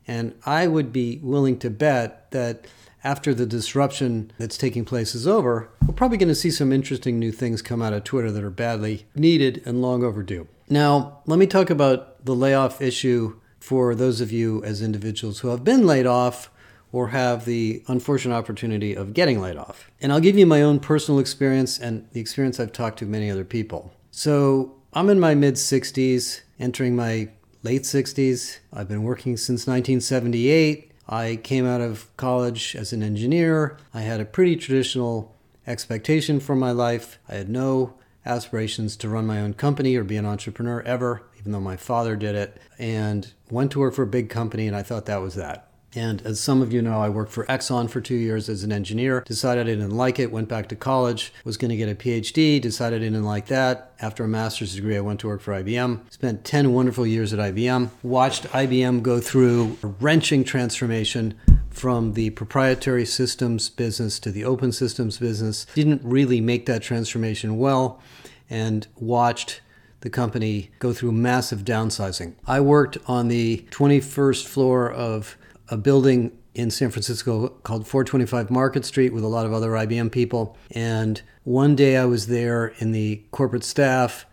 And 0.08 0.36
I 0.46 0.68
would 0.68 0.94
be 0.94 1.20
willing 1.22 1.60
to 1.60 1.70
bet 1.70 2.32
that 2.32 2.66
after 3.04 3.34
the 3.34 3.46
disruption 3.46 4.32
that's 4.38 4.58
taking 4.58 4.86
place 4.86 5.14
is 5.14 5.28
over, 5.28 5.70
we're 5.86 5.94
probably 5.94 6.18
going 6.18 6.28
to 6.30 6.36
see 6.36 6.52
some 6.52 6.72
interesting 6.72 7.20
new 7.20 7.32
things 7.32 7.62
come 7.62 7.82
out 7.82 7.94
of 7.94 8.04
Twitter 8.04 8.32
that 8.32 8.44
are 8.44 8.50
badly 8.50 9.06
needed 9.16 9.62
and 9.66 9.82
long 9.82 10.04
overdue. 10.04 10.48
Now, 10.70 11.20
let 11.26 11.40
me 11.40 11.48
talk 11.48 11.70
about 11.70 12.26
the 12.26 12.36
layoff 12.36 12.82
issue 12.82 13.40
for 13.68 13.94
those 13.94 14.22
of 14.22 14.32
you 14.32 14.64
as 14.64 14.82
individuals 14.82 15.40
who 15.40 15.50
have 15.50 15.62
been 15.62 15.86
laid 15.86 16.06
off 16.06 16.50
or 16.94 17.10
have 17.10 17.44
the 17.44 17.84
unfortunate 17.90 18.34
opportunity 18.34 18.96
of 18.96 19.14
getting 19.14 19.42
laid 19.42 19.58
off. 19.58 19.92
And 20.00 20.14
I'll 20.14 20.22
give 20.22 20.38
you 20.38 20.46
my 20.46 20.62
own 20.62 20.80
personal 20.80 21.20
experience 21.20 21.78
and 21.78 22.08
the 22.14 22.22
experience 22.22 22.62
I've 22.62 22.72
talked 22.72 22.98
to 23.00 23.06
many 23.06 23.30
other 23.30 23.44
people. 23.44 23.92
So 24.10 24.78
I'm 24.94 25.10
in 25.10 25.20
my 25.20 25.36
mid 25.36 25.56
60s, 25.56 26.44
entering 26.58 26.96
my 26.96 27.28
late 27.62 27.82
60s. 27.82 28.60
I've 28.72 28.88
been 28.88 29.04
working 29.04 29.36
since 29.36 29.68
1978. 29.68 30.94
I 31.10 31.36
came 31.44 31.66
out 31.66 31.82
of 31.82 32.08
college 32.16 32.74
as 32.74 32.94
an 32.94 33.04
engineer. 33.04 33.78
I 33.94 34.00
had 34.00 34.22
a 34.22 34.26
pretty 34.26 34.56
traditional 34.56 35.36
expectation 35.68 36.40
for 36.40 36.56
my 36.56 36.72
life. 36.72 37.20
I 37.28 37.36
had 37.36 37.50
no 37.50 37.96
aspirations 38.26 38.96
to 38.98 39.10
run 39.10 39.28
my 39.28 39.42
own 39.42 39.56
company 39.56 39.98
or 39.98 40.06
be 40.06 40.16
an 40.16 40.26
entrepreneur 40.26 40.82
ever 40.84 41.24
even 41.48 41.54
though 41.54 41.62
my 41.62 41.78
father 41.78 42.18
did 42.18 42.36
it, 42.36 42.58
and 42.78 43.32
went 43.50 43.72
to 43.72 43.80
work 43.80 43.94
for 43.94 44.04
a 44.04 44.08
big 44.08 44.30
company, 44.30 44.68
and 44.68 44.76
I 44.76 44.84
thought 44.84 45.06
that 45.06 45.22
was 45.22 45.36
that. 45.36 45.72
And 45.96 46.22
as 46.24 46.42
some 46.42 46.62
of 46.62 46.74
you 46.74 46.82
know, 46.82 47.00
I 47.00 47.08
worked 47.08 47.32
for 47.32 47.46
Exxon 47.46 47.90
for 47.90 48.02
two 48.02 48.18
years 48.18 48.50
as 48.50 48.66
an 48.66 48.74
engineer. 48.74 49.22
Decided 49.22 49.66
I 49.66 49.70
didn't 49.70 49.96
like 49.96 50.20
it, 50.20 50.30
went 50.30 50.50
back 50.50 50.68
to 50.68 50.76
college, 50.76 51.32
was 51.46 51.56
going 51.56 51.70
to 51.70 51.78
get 51.78 51.88
a 51.88 51.96
PhD, 51.96 52.60
decided 52.60 53.02
I 53.02 53.06
didn't 53.06 53.24
like 53.24 53.46
that. 53.46 53.94
After 54.02 54.26
a 54.26 54.28
master's 54.28 54.76
degree, 54.76 54.98
I 54.98 55.00
went 55.00 55.22
to 55.22 55.28
work 55.28 55.40
for 55.40 55.54
IBM. 55.54 56.02
Spent 56.12 56.44
10 56.44 56.74
wonderful 56.74 57.08
years 57.08 57.32
at 57.32 57.40
IBM. 57.40 57.92
Watched 58.04 58.44
IBM 58.50 59.02
go 59.02 59.22
through 59.22 59.78
a 59.82 59.88
wrenching 59.88 60.44
transformation 60.44 61.34
from 61.70 62.12
the 62.12 62.32
proprietary 62.32 63.06
systems 63.06 63.70
business 63.70 64.20
to 64.20 64.34
the 64.34 64.44
open 64.44 64.74
systems 64.74 65.18
business. 65.18 65.66
Didn't 65.74 66.02
really 66.04 66.42
make 66.42 66.66
that 66.66 66.82
transformation 66.82 67.58
well 67.58 68.02
and 68.50 68.88
watched 68.98 69.62
the 70.02 70.10
company 70.10 70.72
go 70.80 70.94
through 70.94 71.12
massive 71.12 71.64
downsizing. 71.64 72.36
I 72.46 72.60
worked 72.60 72.98
on 73.08 73.28
the 73.28 73.66
21st 73.72 74.46
floor 74.46 74.92
of 74.92 75.38
a 75.70 75.78
building 75.78 76.38
in 76.54 76.72
San 76.72 76.90
Francisco 76.90 77.50
called 77.64 77.88
425 77.88 78.50
Market 78.50 78.84
Street 78.86 79.14
with 79.14 79.24
a 79.24 79.28
lot 79.28 79.46
of 79.46 79.54
other 79.54 79.72
IBM 79.72 80.12
people. 80.12 80.58
And 80.72 81.22
one 81.44 81.76
day 81.76 81.98
I 81.98 82.06
was 82.06 82.28
there 82.28 82.74
in 82.80 82.92
the 82.92 83.22
corporate 83.32 83.64
staff, 83.64 84.26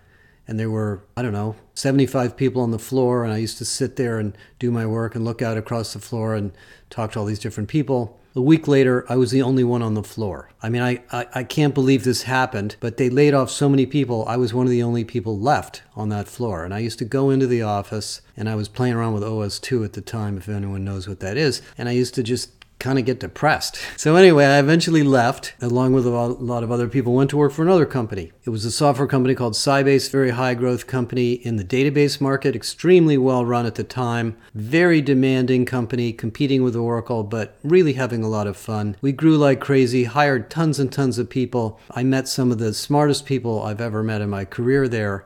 and 0.48 0.58
there 0.58 0.70
were, 0.70 1.04
I 1.16 1.22
don't 1.22 1.32
know, 1.32 1.56
75 1.74 2.36
people 2.36 2.62
on 2.62 2.70
the 2.70 2.78
floor. 2.78 3.24
And 3.24 3.32
I 3.32 3.38
used 3.38 3.58
to 3.58 3.64
sit 3.64 3.96
there 3.96 4.18
and 4.18 4.36
do 4.58 4.70
my 4.70 4.86
work 4.86 5.14
and 5.14 5.24
look 5.24 5.42
out 5.42 5.56
across 5.56 5.92
the 5.92 5.98
floor 5.98 6.34
and 6.34 6.52
talk 6.90 7.12
to 7.12 7.18
all 7.18 7.24
these 7.24 7.38
different 7.38 7.68
people. 7.68 8.18
A 8.36 8.42
week 8.42 8.66
later, 8.66 9.06
I 9.08 9.14
was 9.14 9.30
the 9.30 9.42
only 9.42 9.62
one 9.62 9.80
on 9.80 9.94
the 9.94 10.02
floor. 10.02 10.50
I 10.60 10.68
mean, 10.68 10.82
I, 10.82 11.04
I, 11.12 11.26
I, 11.36 11.44
can't 11.44 11.72
believe 11.72 12.02
this 12.02 12.22
happened, 12.22 12.74
but 12.80 12.96
they 12.96 13.08
laid 13.08 13.32
off 13.32 13.48
so 13.48 13.68
many 13.68 13.86
people. 13.86 14.24
I 14.26 14.36
was 14.36 14.52
one 14.52 14.66
of 14.66 14.72
the 14.72 14.82
only 14.82 15.04
people 15.04 15.38
left 15.38 15.82
on 15.94 16.08
that 16.08 16.26
floor. 16.26 16.64
And 16.64 16.74
I 16.74 16.80
used 16.80 16.98
to 16.98 17.04
go 17.04 17.30
into 17.30 17.46
the 17.46 17.62
office, 17.62 18.22
and 18.36 18.48
I 18.48 18.56
was 18.56 18.68
playing 18.68 18.94
around 18.94 19.14
with 19.14 19.22
OS2 19.22 19.84
at 19.84 19.92
the 19.92 20.00
time, 20.00 20.36
if 20.36 20.48
anyone 20.48 20.84
knows 20.84 21.06
what 21.06 21.20
that 21.20 21.36
is. 21.36 21.62
And 21.78 21.88
I 21.88 21.92
used 21.92 22.16
to 22.16 22.24
just 22.24 22.50
kind 22.84 22.98
of 22.98 23.06
get 23.06 23.18
depressed. 23.18 23.78
So 23.96 24.14
anyway, 24.14 24.44
I 24.44 24.58
eventually 24.58 25.02
left, 25.02 25.54
along 25.62 25.94
with 25.94 26.06
a 26.06 26.10
lot 26.10 26.62
of 26.62 26.70
other 26.70 26.86
people, 26.86 27.14
went 27.14 27.30
to 27.30 27.36
work 27.38 27.50
for 27.50 27.62
another 27.62 27.86
company. 27.86 28.30
It 28.44 28.50
was 28.50 28.66
a 28.66 28.70
software 28.70 29.08
company 29.08 29.34
called 29.34 29.54
Sybase, 29.54 30.10
very 30.10 30.30
high 30.30 30.52
growth 30.52 30.86
company 30.86 31.32
in 31.32 31.56
the 31.56 31.64
database 31.64 32.20
market, 32.20 32.54
extremely 32.54 33.16
well 33.16 33.46
run 33.46 33.64
at 33.64 33.76
the 33.76 33.84
time, 33.84 34.36
very 34.54 35.00
demanding 35.00 35.64
company, 35.64 36.12
competing 36.12 36.62
with 36.62 36.76
Oracle, 36.76 37.22
but 37.22 37.56
really 37.64 37.94
having 37.94 38.22
a 38.22 38.28
lot 38.28 38.46
of 38.46 38.54
fun. 38.54 38.96
We 39.00 39.12
grew 39.12 39.38
like 39.38 39.60
crazy, 39.60 40.04
hired 40.04 40.50
tons 40.50 40.78
and 40.78 40.92
tons 40.92 41.18
of 41.18 41.30
people. 41.30 41.80
I 41.90 42.02
met 42.02 42.28
some 42.28 42.52
of 42.52 42.58
the 42.58 42.74
smartest 42.74 43.24
people 43.24 43.62
I've 43.62 43.80
ever 43.80 44.02
met 44.02 44.20
in 44.20 44.28
my 44.28 44.44
career 44.44 44.88
there. 44.88 45.24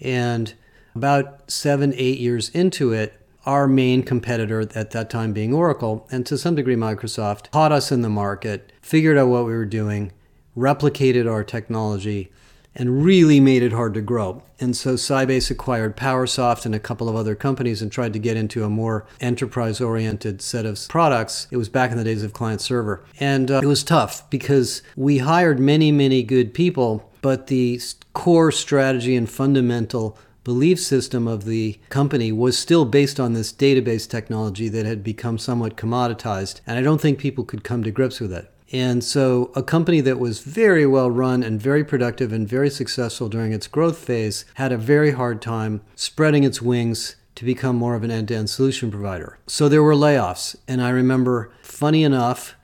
And 0.00 0.54
about 0.94 1.50
seven, 1.50 1.92
eight 1.96 2.18
years 2.18 2.48
into 2.48 2.92
it, 2.92 3.20
our 3.46 3.66
main 3.66 4.02
competitor 4.02 4.60
at 4.74 4.90
that 4.90 5.10
time 5.10 5.32
being 5.32 5.52
Oracle, 5.52 6.06
and 6.10 6.24
to 6.26 6.38
some 6.38 6.54
degree 6.54 6.76
Microsoft, 6.76 7.50
caught 7.50 7.72
us 7.72 7.92
in 7.92 8.02
the 8.02 8.08
market, 8.08 8.72
figured 8.80 9.18
out 9.18 9.28
what 9.28 9.46
we 9.46 9.52
were 9.52 9.64
doing, 9.64 10.12
replicated 10.56 11.30
our 11.30 11.44
technology, 11.44 12.30
and 12.74 13.04
really 13.04 13.38
made 13.38 13.62
it 13.62 13.72
hard 13.72 13.94
to 13.94 14.00
grow. 14.00 14.42
And 14.58 14.76
so 14.76 14.94
Sybase 14.94 15.50
acquired 15.50 15.96
PowerSoft 15.96 16.66
and 16.66 16.74
a 16.74 16.80
couple 16.80 17.08
of 17.08 17.14
other 17.14 17.34
companies 17.34 17.80
and 17.80 17.92
tried 17.92 18.12
to 18.14 18.18
get 18.18 18.36
into 18.36 18.64
a 18.64 18.68
more 18.68 19.06
enterprise 19.20 19.80
oriented 19.80 20.42
set 20.42 20.66
of 20.66 20.80
products. 20.88 21.46
It 21.50 21.56
was 21.56 21.68
back 21.68 21.92
in 21.92 21.98
the 21.98 22.04
days 22.04 22.22
of 22.22 22.32
client 22.32 22.60
server. 22.60 23.04
And 23.20 23.50
uh, 23.50 23.60
it 23.62 23.66
was 23.66 23.84
tough 23.84 24.28
because 24.30 24.82
we 24.96 25.18
hired 25.18 25.60
many, 25.60 25.92
many 25.92 26.22
good 26.22 26.52
people, 26.52 27.10
but 27.22 27.46
the 27.46 27.80
core 28.12 28.50
strategy 28.50 29.14
and 29.14 29.30
fundamental 29.30 30.18
belief 30.44 30.78
system 30.78 31.26
of 31.26 31.44
the 31.44 31.78
company 31.88 32.30
was 32.30 32.56
still 32.56 32.84
based 32.84 33.18
on 33.18 33.32
this 33.32 33.52
database 33.52 34.08
technology 34.08 34.68
that 34.68 34.86
had 34.86 35.02
become 35.02 35.38
somewhat 35.38 35.76
commoditized. 35.76 36.60
And 36.66 36.78
I 36.78 36.82
don't 36.82 37.00
think 37.00 37.18
people 37.18 37.44
could 37.44 37.64
come 37.64 37.82
to 37.82 37.90
grips 37.90 38.20
with 38.20 38.32
it. 38.32 38.50
And 38.72 39.04
so, 39.04 39.52
a 39.54 39.62
company 39.62 40.00
that 40.00 40.18
was 40.18 40.40
very 40.40 40.86
well 40.86 41.10
run 41.10 41.42
and 41.42 41.60
very 41.60 41.84
productive 41.84 42.32
and 42.32 42.48
very 42.48 42.70
successful 42.70 43.28
during 43.28 43.52
its 43.52 43.66
growth 43.66 43.98
phase 43.98 44.44
had 44.54 44.72
a 44.72 44.78
very 44.78 45.12
hard 45.12 45.40
time 45.40 45.82
spreading 45.94 46.44
its 46.44 46.60
wings 46.60 47.16
to 47.36 47.44
become 47.44 47.76
more 47.76 47.94
of 47.94 48.02
an 48.02 48.10
end 48.10 48.28
to 48.28 48.36
end 48.36 48.50
solution 48.50 48.90
provider. 48.90 49.38
So, 49.46 49.68
there 49.68 49.82
were 49.82 49.94
layoffs. 49.94 50.56
And 50.66 50.82
I 50.82 50.90
remember, 50.90 51.52
funny 51.62 52.02
enough, 52.02 52.56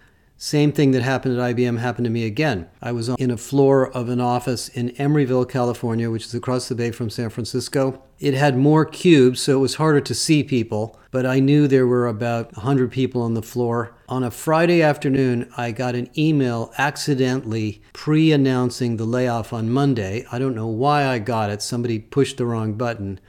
same 0.43 0.73
thing 0.73 0.93
that 0.93 1.03
happened 1.03 1.39
at 1.39 1.55
IBM 1.55 1.79
happened 1.81 2.07
to 2.07 2.11
me 2.11 2.25
again. 2.25 2.67
I 2.81 2.93
was 2.93 3.11
in 3.11 3.31
a 3.31 3.37
floor 3.37 3.91
of 3.91 4.09
an 4.09 4.23
office 4.23 4.71
in 4.71 4.89
Emeryville, 4.93 5.47
California, 5.47 6.11
which 6.11 6.25
is 6.25 6.35
across 6.35 6.67
the 6.67 6.75
bay 6.75 6.93
from 6.93 7.11
San 7.11 7.29
Francisco. 7.29 8.03
It 8.19 8.33
had 8.33 8.57
more 8.57 8.87
cubes, 8.87 9.43
so 9.43 9.59
it 9.59 9.61
was 9.61 9.75
harder 9.75 10.01
to 10.01 10.15
see 10.15 10.43
people, 10.43 10.99
but 11.11 11.27
I 11.27 11.41
knew 11.41 11.69
there 11.69 11.87
were 11.87 12.07
about 12.07 12.57
100 12.57 12.91
people 12.91 13.21
on 13.21 13.35
the 13.35 13.43
floor. 13.43 13.95
On 14.09 14.25
a 14.25 14.31
Friday 14.31 14.81
afternoon, 14.81 15.47
I 15.59 15.73
got 15.73 15.95
an 15.95 16.09
email 16.17 16.73
accidentally 16.79 17.83
pre 17.93 18.33
announcing 18.33 18.97
the 18.97 19.05
layoff 19.05 19.53
on 19.53 19.69
Monday. 19.69 20.25
I 20.33 20.39
don't 20.39 20.55
know 20.55 20.69
why 20.69 21.07
I 21.07 21.19
got 21.19 21.51
it. 21.51 21.61
Somebody 21.61 21.99
pushed 21.99 22.39
the 22.39 22.47
wrong 22.47 22.73
button 22.73 23.21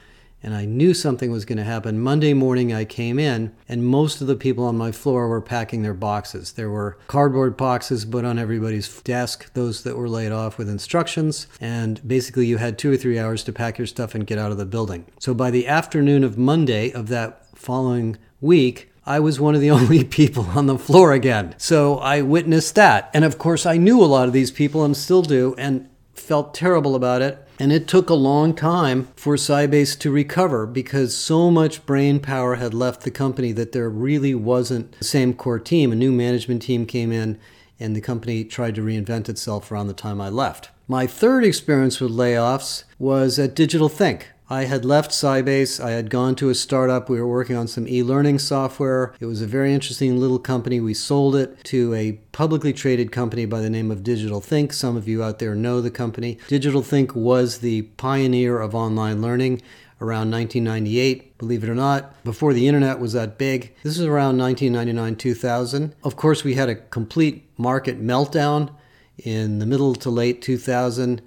and 0.44 0.54
I 0.54 0.66
knew 0.66 0.94
something 0.94 1.32
was 1.32 1.46
going 1.46 1.58
to 1.58 1.64
happen. 1.64 2.00
Monday 2.00 2.34
morning, 2.34 2.74
I 2.74 2.86
came 2.86 3.20
in, 3.20 3.54
and 3.68 3.86
most 3.86 4.22
of 4.22 4.28
the 4.28 4.36
people 4.36 4.66
on 4.66 4.78
my 4.78 4.92
floor 4.92 5.28
were 5.28 5.42
packing 5.42 5.82
their 5.82 5.94
boxes. 5.94 6.54
There 6.54 6.70
were 6.70 6.98
cardboard 7.08 7.58
boxes 7.58 8.06
put 8.06 8.26
on 8.26 8.40
everybody's 8.40 9.02
desk, 9.02 9.54
those 9.54 9.84
that 9.84 9.98
were 9.98 10.10
laid 10.10 10.32
off 10.32 10.58
with 10.58 10.70
instructions, 10.70 11.48
and 11.60 12.06
basically 12.08 12.46
you 12.46 12.58
had 12.58 12.78
two 12.78 12.92
or 12.92 12.98
three 12.98 13.20
hours 13.20 13.44
to 13.44 13.54
pack 13.54 13.78
your 13.78 13.88
stuff 13.88 14.16
and 14.16 14.28
get 14.28 14.40
out 14.40 14.52
of 14.52 14.58
the 14.58 14.66
building. 14.66 15.06
So 15.20 15.34
by 15.34 15.52
the 15.52 15.68
afternoon 15.68 16.24
of 16.24 16.38
Monday 16.38 16.92
of 16.92 17.08
that 17.10 17.46
following 17.56 18.18
week, 18.40 18.92
I 19.06 19.20
was 19.20 19.40
one 19.40 19.56
of 19.56 19.62
the 19.62 19.72
only 19.80 20.04
people 20.04 20.46
on 20.56 20.66
the 20.66 20.78
floor 20.78 21.14
again. 21.14 21.56
So 21.58 21.98
I 22.00 22.22
witnessed 22.22 22.76
that. 22.76 23.10
And 23.14 23.26
of 23.26 23.38
course, 23.38 23.66
I 23.66 23.78
knew 23.78 24.02
a 24.02 24.06
lot 24.06 24.28
of 24.28 24.34
these 24.34 24.52
people 24.52 24.84
and 24.84 24.96
still 24.96 25.22
do, 25.22 25.56
and 25.58 25.88
felt 26.14 26.54
terrible 26.54 26.96
about 26.96 27.22
it. 27.22 27.48
And 27.62 27.72
it 27.72 27.88
took 27.88 28.10
a 28.10 28.16
long 28.16 28.56
time 28.56 29.10
for 29.16 29.36
Sybase 29.36 29.96
to 30.00 30.10
recover 30.10 30.66
because 30.66 31.16
so 31.16 31.52
much 31.52 31.86
brain 31.86 32.20
power 32.20 32.56
had 32.56 32.74
left 32.74 33.02
the 33.02 33.12
company 33.12 33.52
that 33.52 33.72
there 33.72 33.88
really 33.88 34.34
wasn't 34.34 34.94
the 34.94 35.06
same 35.06 35.36
core 35.36 35.60
team. 35.60 35.92
A 35.92 35.96
new 35.96 36.12
management 36.12 36.64
team 36.64 36.88
came 36.88 37.12
in, 37.12 37.38
and 37.80 37.96
the 37.96 38.02
company 38.02 38.44
tried 38.44 38.74
to 38.74 38.82
reinvent 38.82 39.30
itself 39.30 39.72
around 39.72 39.86
the 39.86 39.94
time 39.94 40.20
I 40.20 40.30
left. 40.30 40.72
My 40.88 41.06
third 41.06 41.46
experience 41.46 42.00
with 42.00 42.10
layoffs 42.12 42.86
was 42.98 43.38
at 43.38 43.54
Digital 43.54 43.90
Think. 43.90 44.30
I 44.52 44.66
had 44.66 44.84
left 44.84 45.12
Sybase. 45.12 45.82
I 45.82 45.92
had 45.92 46.10
gone 46.10 46.36
to 46.36 46.50
a 46.50 46.56
startup. 46.56 47.08
We 47.08 47.22
were 47.22 47.28
working 47.28 47.56
on 47.56 47.70
some 47.70 47.88
e 47.88 48.04
learning 48.04 48.40
software. 48.40 49.14
It 49.22 49.26
was 49.26 49.42
a 49.42 49.48
very 49.48 49.74
interesting 49.74 50.20
little 50.20 50.40
company. 50.40 50.82
We 50.82 50.94
sold 50.94 51.38
it 51.38 51.64
to 51.64 51.94
a 51.94 52.20
publicly 52.34 52.74
traded 52.74 53.14
company 53.14 53.46
by 53.46 53.62
the 53.62 53.70
name 53.70 53.90
of 53.90 54.04
Digital 54.04 54.42
Think. 54.42 54.74
Some 54.74 54.98
of 54.98 55.08
you 55.08 55.24
out 55.24 55.40
there 55.40 55.56
know 55.56 55.80
the 55.80 55.90
company. 55.90 56.38
Digital 56.50 56.82
Think 56.82 57.16
was 57.16 57.60
the 57.60 57.84
pioneer 57.96 58.60
of 58.60 58.76
online 58.76 59.22
learning 59.22 59.62
around 60.02 60.30
1998, 60.32 61.38
believe 61.38 61.64
it 61.64 61.70
or 61.70 61.76
not, 61.76 62.22
before 62.26 62.52
the 62.52 62.68
internet 62.68 63.00
was 63.00 63.14
that 63.14 63.38
big. 63.38 63.74
This 63.84 63.98
is 63.98 64.06
around 64.06 64.38
1999 64.38 65.16
2000. 65.16 65.96
Of 66.04 66.18
course, 66.18 66.44
we 66.44 66.56
had 66.56 66.68
a 66.68 66.76
complete 66.76 67.48
market 67.58 68.04
meltdown 68.04 68.70
in 69.18 69.60
the 69.60 69.66
middle 69.66 69.96
to 69.96 70.10
late 70.10 70.42
2000 70.42 71.22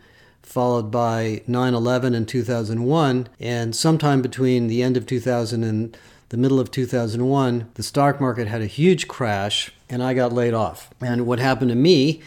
followed 0.45 0.91
by 0.91 1.43
9 1.47 1.75
11 1.75 2.15
in 2.15 2.27
2001. 2.27 3.29
And 3.41 3.75
sometime 3.75 4.23
between 4.23 4.69
the 4.69 4.83
end 4.83 4.97
of 4.97 5.07
2000 5.07 5.65
and 5.65 5.97
the 6.29 6.37
middle 6.37 6.61
of 6.61 6.71
2001, 6.71 7.71
the 7.75 7.83
stock 7.83 8.21
market 8.21 8.49
had 8.49 8.63
a 8.63 8.67
huge 8.67 9.09
crash 9.09 9.73
and 9.89 10.03
I 10.03 10.15
got 10.15 10.33
laid 10.33 10.55
off. 10.55 10.91
And 11.01 11.27
what 11.27 11.39
happened 11.39 11.71
to 11.71 11.77
me, 11.77 12.23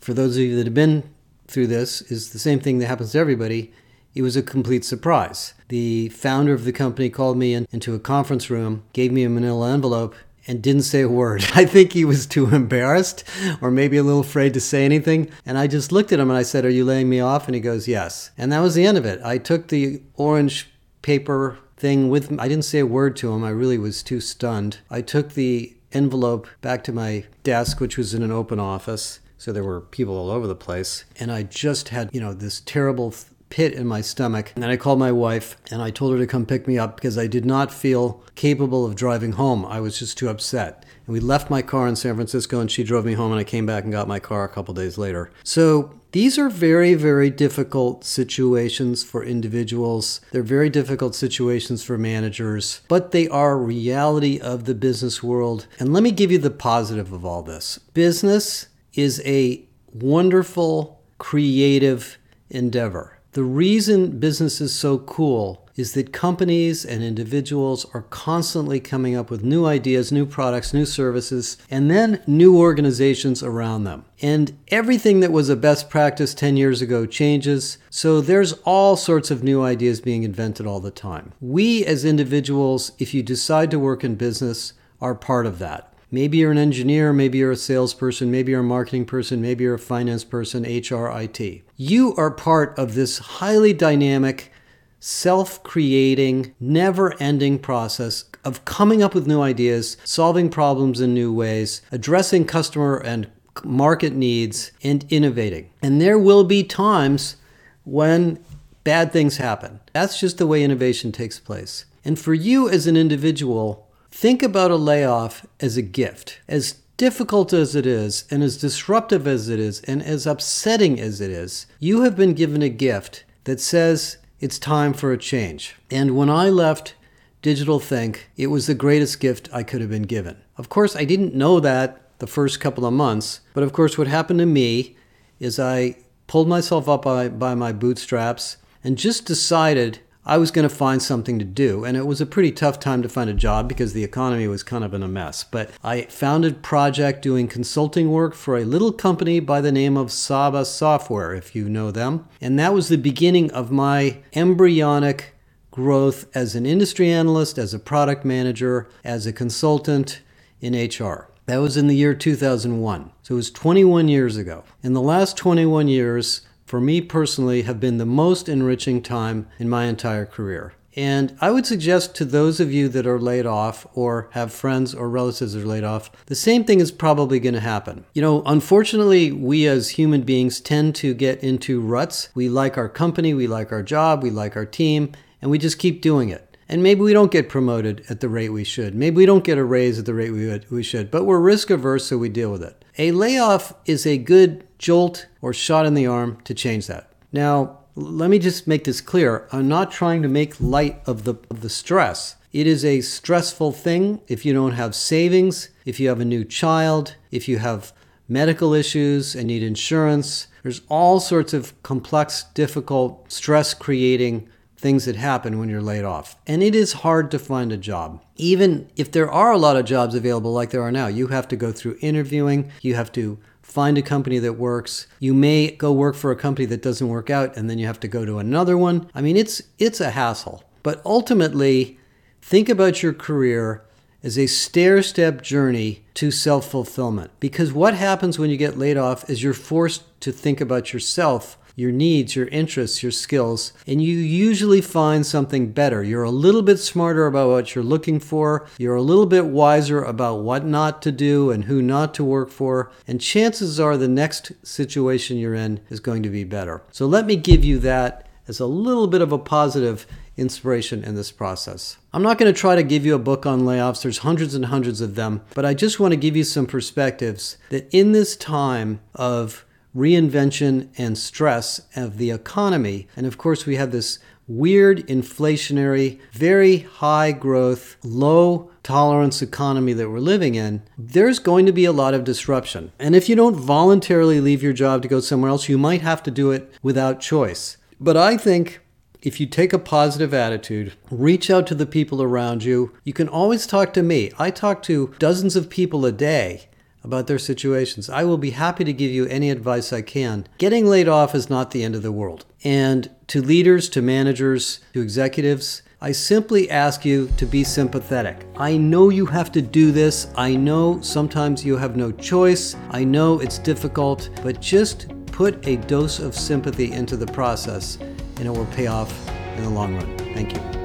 for 0.00 0.14
those 0.14 0.36
of 0.36 0.42
you 0.42 0.56
that 0.56 0.66
have 0.66 0.74
been 0.74 1.04
through 1.46 1.68
this, 1.68 2.02
is 2.02 2.30
the 2.30 2.38
same 2.38 2.60
thing 2.60 2.78
that 2.78 2.86
happens 2.86 3.12
to 3.12 3.18
everybody. 3.18 3.72
It 4.14 4.22
was 4.22 4.36
a 4.36 4.42
complete 4.42 4.84
surprise. 4.84 5.54
The 5.68 6.08
founder 6.10 6.52
of 6.52 6.64
the 6.64 6.72
company 6.72 7.08
called 7.08 7.38
me 7.38 7.54
in, 7.54 7.66
into 7.72 7.94
a 7.94 7.98
conference 7.98 8.50
room, 8.50 8.82
gave 8.92 9.12
me 9.12 9.22
a 9.24 9.30
manila 9.30 9.72
envelope, 9.72 10.14
and 10.46 10.62
didn't 10.62 10.82
say 10.82 11.02
a 11.02 11.08
word. 11.08 11.44
I 11.54 11.64
think 11.64 11.92
he 11.92 12.04
was 12.04 12.26
too 12.26 12.48
embarrassed 12.54 13.24
or 13.60 13.70
maybe 13.70 13.96
a 13.96 14.02
little 14.02 14.20
afraid 14.20 14.54
to 14.54 14.60
say 14.60 14.84
anything. 14.84 15.30
And 15.46 15.58
I 15.58 15.66
just 15.66 15.92
looked 15.92 16.12
at 16.12 16.20
him 16.20 16.30
and 16.30 16.38
I 16.38 16.42
said, 16.42 16.64
Are 16.64 16.70
you 16.70 16.84
laying 16.84 17.08
me 17.08 17.20
off? 17.20 17.46
And 17.46 17.54
he 17.54 17.60
goes, 17.60 17.88
Yes. 17.88 18.30
And 18.36 18.52
that 18.52 18.60
was 18.60 18.74
the 18.74 18.86
end 18.86 18.98
of 18.98 19.04
it. 19.04 19.20
I 19.24 19.38
took 19.38 19.68
the 19.68 20.02
orange 20.14 20.70
paper 21.02 21.58
thing 21.76 22.08
with 22.08 22.30
me. 22.30 22.38
I 22.38 22.48
didn't 22.48 22.64
say 22.64 22.78
a 22.78 22.86
word 22.86 23.16
to 23.16 23.32
him. 23.32 23.44
I 23.44 23.50
really 23.50 23.78
was 23.78 24.02
too 24.02 24.20
stunned. 24.20 24.78
I 24.90 25.00
took 25.00 25.34
the 25.34 25.74
envelope 25.92 26.46
back 26.60 26.84
to 26.84 26.92
my 26.92 27.24
desk, 27.42 27.80
which 27.80 27.96
was 27.96 28.14
in 28.14 28.22
an 28.22 28.30
open 28.30 28.58
office. 28.58 29.20
So 29.36 29.52
there 29.52 29.64
were 29.64 29.80
people 29.80 30.16
all 30.16 30.30
over 30.30 30.46
the 30.46 30.54
place. 30.54 31.04
And 31.18 31.32
I 31.32 31.42
just 31.42 31.88
had, 31.88 32.10
you 32.12 32.20
know, 32.20 32.32
this 32.32 32.60
terrible 32.60 33.12
pit 33.52 33.74
in 33.74 33.86
my 33.86 34.00
stomach. 34.00 34.50
And 34.54 34.62
then 34.62 34.70
I 34.70 34.78
called 34.78 34.98
my 34.98 35.12
wife 35.12 35.58
and 35.70 35.82
I 35.82 35.90
told 35.90 36.12
her 36.12 36.18
to 36.18 36.26
come 36.26 36.46
pick 36.46 36.66
me 36.66 36.78
up 36.78 36.96
because 36.96 37.18
I 37.18 37.26
did 37.26 37.44
not 37.44 37.70
feel 37.70 38.24
capable 38.34 38.86
of 38.86 38.96
driving 38.96 39.32
home. 39.32 39.66
I 39.66 39.78
was 39.78 39.98
just 39.98 40.16
too 40.16 40.30
upset. 40.30 40.86
And 41.06 41.12
we 41.12 41.20
left 41.20 41.50
my 41.50 41.60
car 41.60 41.86
in 41.86 41.94
San 41.94 42.14
Francisco 42.14 42.60
and 42.60 42.70
she 42.70 42.82
drove 42.82 43.04
me 43.04 43.12
home 43.12 43.30
and 43.30 43.38
I 43.38 43.44
came 43.44 43.66
back 43.66 43.84
and 43.84 43.92
got 43.92 44.08
my 44.08 44.18
car 44.18 44.44
a 44.44 44.48
couple 44.48 44.72
days 44.72 44.96
later. 44.96 45.30
So 45.44 46.00
these 46.12 46.38
are 46.38 46.48
very, 46.48 46.94
very 46.94 47.28
difficult 47.28 48.04
situations 48.04 49.04
for 49.04 49.22
individuals. 49.22 50.22
They're 50.30 50.42
very 50.42 50.70
difficult 50.70 51.14
situations 51.14 51.84
for 51.84 51.98
managers, 51.98 52.80
but 52.88 53.10
they 53.10 53.28
are 53.28 53.58
reality 53.58 54.40
of 54.40 54.64
the 54.64 54.74
business 54.74 55.22
world. 55.22 55.66
And 55.78 55.92
let 55.92 56.02
me 56.02 56.10
give 56.10 56.32
you 56.32 56.38
the 56.38 56.50
positive 56.50 57.12
of 57.12 57.26
all 57.26 57.42
this. 57.42 57.76
Business 57.92 58.68
is 58.94 59.20
a 59.26 59.68
wonderful, 59.92 61.02
creative 61.18 62.16
endeavor. 62.48 63.18
The 63.32 63.42
reason 63.42 64.18
business 64.18 64.60
is 64.60 64.74
so 64.74 64.98
cool 64.98 65.66
is 65.74 65.94
that 65.94 66.12
companies 66.12 66.84
and 66.84 67.02
individuals 67.02 67.86
are 67.94 68.02
constantly 68.02 68.78
coming 68.78 69.16
up 69.16 69.30
with 69.30 69.42
new 69.42 69.64
ideas, 69.64 70.12
new 70.12 70.26
products, 70.26 70.74
new 70.74 70.84
services, 70.84 71.56
and 71.70 71.90
then 71.90 72.22
new 72.26 72.58
organizations 72.58 73.42
around 73.42 73.84
them. 73.84 74.04
And 74.20 74.58
everything 74.68 75.20
that 75.20 75.32
was 75.32 75.48
a 75.48 75.56
best 75.56 75.88
practice 75.88 76.34
10 76.34 76.58
years 76.58 76.82
ago 76.82 77.06
changes, 77.06 77.78
so 77.88 78.20
there's 78.20 78.52
all 78.64 78.96
sorts 78.96 79.30
of 79.30 79.42
new 79.42 79.62
ideas 79.62 80.02
being 80.02 80.24
invented 80.24 80.66
all 80.66 80.80
the 80.80 80.90
time. 80.90 81.32
We 81.40 81.86
as 81.86 82.04
individuals, 82.04 82.92
if 82.98 83.14
you 83.14 83.22
decide 83.22 83.70
to 83.70 83.78
work 83.78 84.04
in 84.04 84.16
business, 84.16 84.74
are 85.00 85.14
part 85.14 85.46
of 85.46 85.58
that. 85.58 85.91
Maybe 86.14 86.36
you're 86.36 86.52
an 86.52 86.58
engineer, 86.58 87.10
maybe 87.10 87.38
you're 87.38 87.52
a 87.52 87.56
salesperson, 87.56 88.30
maybe 88.30 88.52
you're 88.52 88.60
a 88.60 88.64
marketing 88.64 89.06
person, 89.06 89.40
maybe 89.40 89.64
you're 89.64 89.76
a 89.76 89.78
finance 89.78 90.24
person, 90.24 90.64
HR, 90.64 91.08
IT. 91.08 91.62
You 91.78 92.14
are 92.16 92.30
part 92.30 92.78
of 92.78 92.94
this 92.94 93.16
highly 93.16 93.72
dynamic, 93.72 94.52
self 95.00 95.62
creating, 95.62 96.54
never 96.60 97.14
ending 97.18 97.58
process 97.58 98.26
of 98.44 98.62
coming 98.66 99.02
up 99.02 99.14
with 99.14 99.26
new 99.26 99.40
ideas, 99.40 99.96
solving 100.04 100.50
problems 100.50 101.00
in 101.00 101.14
new 101.14 101.32
ways, 101.32 101.80
addressing 101.90 102.44
customer 102.44 102.98
and 102.98 103.30
market 103.64 104.12
needs, 104.12 104.70
and 104.84 105.06
innovating. 105.08 105.70
And 105.82 105.98
there 105.98 106.18
will 106.18 106.44
be 106.44 106.62
times 106.62 107.36
when 107.84 108.38
bad 108.84 109.12
things 109.12 109.38
happen. 109.38 109.80
That's 109.94 110.20
just 110.20 110.36
the 110.36 110.46
way 110.46 110.62
innovation 110.62 111.10
takes 111.10 111.40
place. 111.40 111.86
And 112.04 112.18
for 112.18 112.34
you 112.34 112.68
as 112.68 112.86
an 112.86 112.98
individual, 112.98 113.88
Think 114.12 114.42
about 114.42 114.70
a 114.70 114.76
layoff 114.76 115.46
as 115.58 115.78
a 115.78 115.82
gift. 115.82 116.38
As 116.46 116.74
difficult 116.98 117.54
as 117.54 117.74
it 117.74 117.86
is, 117.86 118.24
and 118.30 118.42
as 118.42 118.58
disruptive 118.58 119.26
as 119.26 119.48
it 119.48 119.58
is, 119.58 119.80
and 119.80 120.02
as 120.02 120.26
upsetting 120.26 121.00
as 121.00 121.20
it 121.22 121.30
is, 121.30 121.66
you 121.80 122.02
have 122.02 122.14
been 122.14 122.34
given 122.34 122.60
a 122.60 122.68
gift 122.68 123.24
that 123.44 123.58
says 123.58 124.18
it's 124.38 124.58
time 124.58 124.92
for 124.92 125.12
a 125.12 125.18
change. 125.18 125.74
And 125.90 126.14
when 126.14 126.28
I 126.28 126.50
left 126.50 126.94
Digital 127.40 127.80
Think, 127.80 128.28
it 128.36 128.48
was 128.48 128.66
the 128.66 128.74
greatest 128.74 129.18
gift 129.18 129.48
I 129.50 129.62
could 129.62 129.80
have 129.80 129.90
been 129.90 130.02
given. 130.02 130.36
Of 130.58 130.68
course, 130.68 130.94
I 130.94 131.06
didn't 131.06 131.34
know 131.34 131.58
that 131.58 132.18
the 132.18 132.26
first 132.26 132.60
couple 132.60 132.84
of 132.84 132.92
months, 132.92 133.40
but 133.54 133.64
of 133.64 133.72
course, 133.72 133.96
what 133.96 134.06
happened 134.08 134.40
to 134.40 134.46
me 134.46 134.94
is 135.40 135.58
I 135.58 135.96
pulled 136.26 136.48
myself 136.48 136.86
up 136.86 137.02
by, 137.02 137.28
by 137.28 137.54
my 137.54 137.72
bootstraps 137.72 138.58
and 138.84 138.98
just 138.98 139.24
decided 139.24 140.00
I 140.24 140.38
was 140.38 140.52
going 140.52 140.68
to 140.68 140.74
find 140.74 141.02
something 141.02 141.38
to 141.38 141.44
do. 141.44 141.84
And 141.84 141.96
it 141.96 142.06
was 142.06 142.20
a 142.20 142.26
pretty 142.26 142.52
tough 142.52 142.78
time 142.78 143.02
to 143.02 143.08
find 143.08 143.28
a 143.28 143.34
job 143.34 143.68
because 143.68 143.92
the 143.92 144.04
economy 144.04 144.46
was 144.46 144.62
kind 144.62 144.84
of 144.84 144.94
in 144.94 145.02
a 145.02 145.08
mess. 145.08 145.42
But 145.42 145.70
I 145.82 146.02
founded 146.02 146.62
Project 146.62 147.22
doing 147.22 147.48
consulting 147.48 148.10
work 148.10 148.34
for 148.34 148.56
a 148.56 148.64
little 148.64 148.92
company 148.92 149.40
by 149.40 149.60
the 149.60 149.72
name 149.72 149.96
of 149.96 150.12
Saba 150.12 150.64
Software, 150.64 151.34
if 151.34 151.56
you 151.56 151.68
know 151.68 151.90
them. 151.90 152.28
And 152.40 152.58
that 152.58 152.72
was 152.72 152.88
the 152.88 152.98
beginning 152.98 153.50
of 153.50 153.72
my 153.72 154.18
embryonic 154.32 155.34
growth 155.72 156.26
as 156.36 156.54
an 156.54 156.66
industry 156.66 157.10
analyst, 157.10 157.58
as 157.58 157.74
a 157.74 157.78
product 157.78 158.24
manager, 158.24 158.88
as 159.02 159.26
a 159.26 159.32
consultant 159.32 160.20
in 160.60 160.74
HR. 160.74 161.28
That 161.46 161.56
was 161.56 161.76
in 161.76 161.88
the 161.88 161.96
year 161.96 162.14
2001. 162.14 163.10
So 163.22 163.34
it 163.34 163.36
was 163.36 163.50
21 163.50 164.06
years 164.06 164.36
ago. 164.36 164.62
In 164.82 164.92
the 164.92 165.00
last 165.00 165.36
21 165.36 165.88
years, 165.88 166.42
for 166.72 166.80
me 166.80 167.02
personally, 167.02 167.60
have 167.64 167.78
been 167.78 167.98
the 167.98 168.06
most 168.06 168.48
enriching 168.48 169.02
time 169.02 169.46
in 169.58 169.68
my 169.68 169.84
entire 169.84 170.24
career. 170.24 170.72
And 170.96 171.36
I 171.38 171.50
would 171.50 171.66
suggest 171.66 172.14
to 172.14 172.24
those 172.24 172.60
of 172.60 172.72
you 172.72 172.88
that 172.88 173.06
are 173.06 173.20
laid 173.20 173.44
off 173.44 173.86
or 173.92 174.30
have 174.30 174.54
friends 174.54 174.94
or 174.94 175.10
relatives 175.10 175.52
that 175.52 175.64
are 175.64 175.66
laid 175.66 175.84
off, 175.84 176.10
the 176.24 176.34
same 176.34 176.64
thing 176.64 176.80
is 176.80 176.90
probably 176.90 177.40
going 177.40 177.52
to 177.52 177.60
happen. 177.60 178.06
You 178.14 178.22
know, 178.22 178.42
unfortunately, 178.46 179.32
we 179.32 179.66
as 179.66 179.90
human 179.90 180.22
beings 180.22 180.62
tend 180.62 180.94
to 180.94 181.12
get 181.12 181.44
into 181.44 181.78
ruts. 181.78 182.30
We 182.34 182.48
like 182.48 182.78
our 182.78 182.88
company, 182.88 183.34
we 183.34 183.46
like 183.46 183.70
our 183.70 183.82
job, 183.82 184.22
we 184.22 184.30
like 184.30 184.56
our 184.56 184.64
team, 184.64 185.12
and 185.42 185.50
we 185.50 185.58
just 185.58 185.78
keep 185.78 186.00
doing 186.00 186.30
it. 186.30 186.56
And 186.70 186.82
maybe 186.82 187.02
we 187.02 187.12
don't 187.12 187.30
get 187.30 187.50
promoted 187.50 188.02
at 188.08 188.20
the 188.20 188.30
rate 188.30 188.48
we 188.48 188.64
should. 188.64 188.94
Maybe 188.94 189.16
we 189.16 189.26
don't 189.26 189.44
get 189.44 189.58
a 189.58 189.64
raise 189.64 189.98
at 189.98 190.06
the 190.06 190.14
rate 190.14 190.30
we, 190.30 190.58
we 190.70 190.82
should, 190.82 191.10
but 191.10 191.24
we're 191.24 191.38
risk 191.38 191.68
averse, 191.68 192.06
so 192.06 192.16
we 192.16 192.30
deal 192.30 192.50
with 192.50 192.62
it. 192.62 192.81
A 192.98 193.10
layoff 193.10 193.72
is 193.86 194.06
a 194.06 194.18
good 194.18 194.66
jolt 194.78 195.26
or 195.40 195.54
shot 195.54 195.86
in 195.86 195.94
the 195.94 196.06
arm 196.06 196.38
to 196.44 196.52
change 196.52 196.86
that. 196.88 197.10
Now, 197.32 197.78
let 197.94 198.28
me 198.28 198.38
just 198.38 198.66
make 198.66 198.84
this 198.84 199.00
clear. 199.00 199.48
I'm 199.50 199.66
not 199.66 199.90
trying 199.90 200.22
to 200.22 200.28
make 200.28 200.60
light 200.60 201.00
of 201.06 201.24
the, 201.24 201.36
of 201.50 201.62
the 201.62 201.70
stress. 201.70 202.36
It 202.52 202.66
is 202.66 202.84
a 202.84 203.00
stressful 203.00 203.72
thing 203.72 204.20
if 204.28 204.44
you 204.44 204.52
don't 204.52 204.72
have 204.72 204.94
savings, 204.94 205.70
if 205.86 205.98
you 205.98 206.08
have 206.10 206.20
a 206.20 206.24
new 206.26 206.44
child, 206.44 207.16
if 207.30 207.48
you 207.48 207.58
have 207.58 207.92
medical 208.28 208.74
issues 208.74 209.34
and 209.34 209.46
need 209.46 209.62
insurance. 209.62 210.48
There's 210.62 210.82
all 210.88 211.18
sorts 211.18 211.54
of 211.54 211.80
complex, 211.82 212.44
difficult, 212.54 213.32
stress 213.32 213.72
creating 213.72 214.48
things 214.82 215.04
that 215.04 215.14
happen 215.14 215.60
when 215.60 215.68
you're 215.68 215.80
laid 215.80 216.04
off. 216.04 216.36
And 216.44 216.60
it 216.62 216.74
is 216.74 216.92
hard 216.92 217.30
to 217.30 217.38
find 217.38 217.70
a 217.70 217.76
job. 217.76 218.20
Even 218.36 218.90
if 218.96 219.12
there 219.12 219.30
are 219.30 219.52
a 219.52 219.56
lot 219.56 219.76
of 219.76 219.84
jobs 219.86 220.16
available 220.16 220.52
like 220.52 220.70
there 220.70 220.82
are 220.82 220.90
now, 220.90 221.06
you 221.06 221.28
have 221.28 221.46
to 221.48 221.56
go 221.56 221.70
through 221.70 221.96
interviewing, 222.00 222.70
you 222.82 222.96
have 222.96 223.12
to 223.12 223.38
find 223.62 223.96
a 223.96 224.02
company 224.02 224.40
that 224.40 224.54
works. 224.54 225.06
You 225.20 225.34
may 225.34 225.70
go 225.70 225.92
work 225.92 226.16
for 226.16 226.32
a 226.32 226.36
company 226.36 226.66
that 226.66 226.82
doesn't 226.82 227.08
work 227.08 227.30
out 227.30 227.56
and 227.56 227.70
then 227.70 227.78
you 227.78 227.86
have 227.86 228.00
to 228.00 228.08
go 228.08 228.24
to 228.24 228.38
another 228.38 228.76
one. 228.76 229.08
I 229.14 229.22
mean, 229.22 229.36
it's 229.36 229.62
it's 229.78 230.00
a 230.00 230.10
hassle. 230.10 230.64
But 230.82 231.00
ultimately, 231.06 231.98
think 232.42 232.68
about 232.68 233.04
your 233.04 233.12
career 233.12 233.84
as 234.24 234.36
a 234.36 234.48
stair 234.48 235.00
step 235.02 235.42
journey 235.42 236.04
to 236.14 236.32
self 236.32 236.68
fulfillment. 236.68 237.30
Because 237.38 237.72
what 237.72 237.94
happens 237.94 238.36
when 238.36 238.50
you 238.50 238.56
get 238.56 238.76
laid 238.76 238.96
off 238.96 239.30
is 239.30 239.44
you're 239.44 239.54
forced 239.54 240.02
to 240.22 240.32
think 240.32 240.60
about 240.60 240.92
yourself 240.92 241.56
your 241.74 241.92
needs, 241.92 242.36
your 242.36 242.46
interests, 242.48 243.02
your 243.02 243.12
skills, 243.12 243.72
and 243.86 244.02
you 244.02 244.16
usually 244.16 244.80
find 244.80 245.24
something 245.24 245.72
better. 245.72 246.02
You're 246.02 246.22
a 246.22 246.30
little 246.30 246.62
bit 246.62 246.78
smarter 246.78 247.26
about 247.26 247.50
what 247.50 247.74
you're 247.74 247.84
looking 247.84 248.20
for, 248.20 248.66
you're 248.78 248.94
a 248.94 249.02
little 249.02 249.26
bit 249.26 249.46
wiser 249.46 250.02
about 250.02 250.42
what 250.42 250.64
not 250.64 251.02
to 251.02 251.12
do 251.12 251.50
and 251.50 251.64
who 251.64 251.82
not 251.82 252.14
to 252.14 252.24
work 252.24 252.50
for, 252.50 252.90
and 253.06 253.20
chances 253.20 253.80
are 253.80 253.96
the 253.96 254.08
next 254.08 254.52
situation 254.62 255.36
you're 255.36 255.54
in 255.54 255.80
is 255.88 256.00
going 256.00 256.22
to 256.22 256.30
be 256.30 256.44
better. 256.44 256.82
So 256.90 257.06
let 257.06 257.26
me 257.26 257.36
give 257.36 257.64
you 257.64 257.78
that 257.80 258.28
as 258.48 258.60
a 258.60 258.66
little 258.66 259.06
bit 259.06 259.22
of 259.22 259.32
a 259.32 259.38
positive 259.38 260.06
inspiration 260.36 261.04
in 261.04 261.14
this 261.14 261.30
process. 261.30 261.98
I'm 262.12 262.22
not 262.22 262.38
going 262.38 262.52
to 262.52 262.58
try 262.58 262.74
to 262.74 262.82
give 262.82 263.04
you 263.04 263.14
a 263.14 263.18
book 263.18 263.46
on 263.46 263.62
layoffs, 263.62 264.02
there's 264.02 264.18
hundreds 264.18 264.54
and 264.54 264.66
hundreds 264.66 265.00
of 265.00 265.14
them, 265.14 265.42
but 265.54 265.64
I 265.64 265.74
just 265.74 266.00
want 266.00 266.12
to 266.12 266.16
give 266.16 266.36
you 266.36 266.44
some 266.44 266.66
perspectives 266.66 267.58
that 267.70 267.88
in 267.94 268.12
this 268.12 268.36
time 268.36 269.00
of 269.14 269.64
reinvention 269.94 270.88
and 270.96 271.16
stress 271.16 271.82
of 271.94 272.18
the 272.18 272.30
economy, 272.30 273.08
and 273.16 273.26
of 273.26 273.38
course, 273.38 273.66
we 273.66 273.76
have 273.76 273.92
this 273.92 274.18
weird 274.48 275.06
inflationary, 275.06 276.20
very 276.32 276.78
high 276.78 277.32
growth, 277.32 277.96
low 278.02 278.70
tolerance 278.82 279.40
economy 279.40 279.92
that 279.92 280.10
we're 280.10 280.18
living 280.18 280.54
in, 280.54 280.82
there's 280.98 281.38
going 281.38 281.66
to 281.66 281.72
be 281.72 281.84
a 281.84 281.92
lot 281.92 282.14
of 282.14 282.24
disruption. 282.24 282.92
And 282.98 283.14
if 283.14 283.28
you 283.28 283.36
don't 283.36 283.54
voluntarily 283.54 284.40
leave 284.40 284.62
your 284.62 284.72
job 284.72 285.02
to 285.02 285.08
go 285.08 285.20
somewhere 285.20 285.50
else, 285.50 285.68
you 285.68 285.78
might 285.78 286.02
have 286.02 286.22
to 286.24 286.30
do 286.30 286.50
it 286.50 286.72
without 286.82 287.20
choice. 287.20 287.76
But 288.00 288.16
I 288.16 288.36
think 288.36 288.80
if 289.22 289.38
you 289.38 289.46
take 289.46 289.72
a 289.72 289.78
positive 289.78 290.34
attitude, 290.34 290.94
reach 291.10 291.48
out 291.48 291.66
to 291.68 291.76
the 291.76 291.86
people 291.86 292.20
around 292.20 292.64
you. 292.64 292.92
You 293.04 293.12
can 293.12 293.28
always 293.28 293.66
talk 293.66 293.92
to 293.94 294.02
me. 294.02 294.32
I 294.38 294.50
talk 294.50 294.82
to 294.84 295.14
dozens 295.20 295.54
of 295.54 295.70
people 295.70 296.04
a 296.04 296.12
day 296.12 296.68
about 297.04 297.26
their 297.26 297.38
situations. 297.38 298.08
I 298.08 298.24
will 298.24 298.38
be 298.38 298.50
happy 298.50 298.84
to 298.84 298.92
give 298.92 299.10
you 299.10 299.26
any 299.26 299.50
advice 299.50 299.92
I 299.92 300.02
can. 300.02 300.46
Getting 300.58 300.86
laid 300.86 301.08
off 301.08 301.34
is 301.34 301.50
not 301.50 301.70
the 301.70 301.84
end 301.84 301.94
of 301.94 302.02
the 302.02 302.12
world. 302.12 302.44
And 302.64 303.10
to 303.28 303.42
leaders, 303.42 303.88
to 303.90 304.02
managers, 304.02 304.80
to 304.92 305.00
executives, 305.00 305.82
I 306.00 306.12
simply 306.12 306.68
ask 306.68 307.04
you 307.04 307.30
to 307.36 307.46
be 307.46 307.62
sympathetic. 307.62 308.44
I 308.56 308.76
know 308.76 309.08
you 309.08 309.24
have 309.26 309.52
to 309.52 309.62
do 309.62 309.92
this. 309.92 310.26
I 310.36 310.56
know 310.56 311.00
sometimes 311.00 311.64
you 311.64 311.76
have 311.76 311.96
no 311.96 312.10
choice. 312.10 312.74
I 312.90 313.04
know 313.04 313.38
it's 313.38 313.58
difficult, 313.58 314.28
but 314.42 314.60
just 314.60 315.12
put 315.26 315.64
a 315.66 315.76
dose 315.76 316.18
of 316.18 316.34
sympathy 316.34 316.92
into 316.92 317.16
the 317.16 317.26
process 317.26 317.98
and 318.36 318.46
it 318.46 318.50
will 318.50 318.66
pay 318.66 318.88
off 318.88 319.12
in 319.56 319.62
the 319.62 319.70
long 319.70 319.94
run. 319.94 320.18
Thank 320.34 320.54
you. 320.54 320.81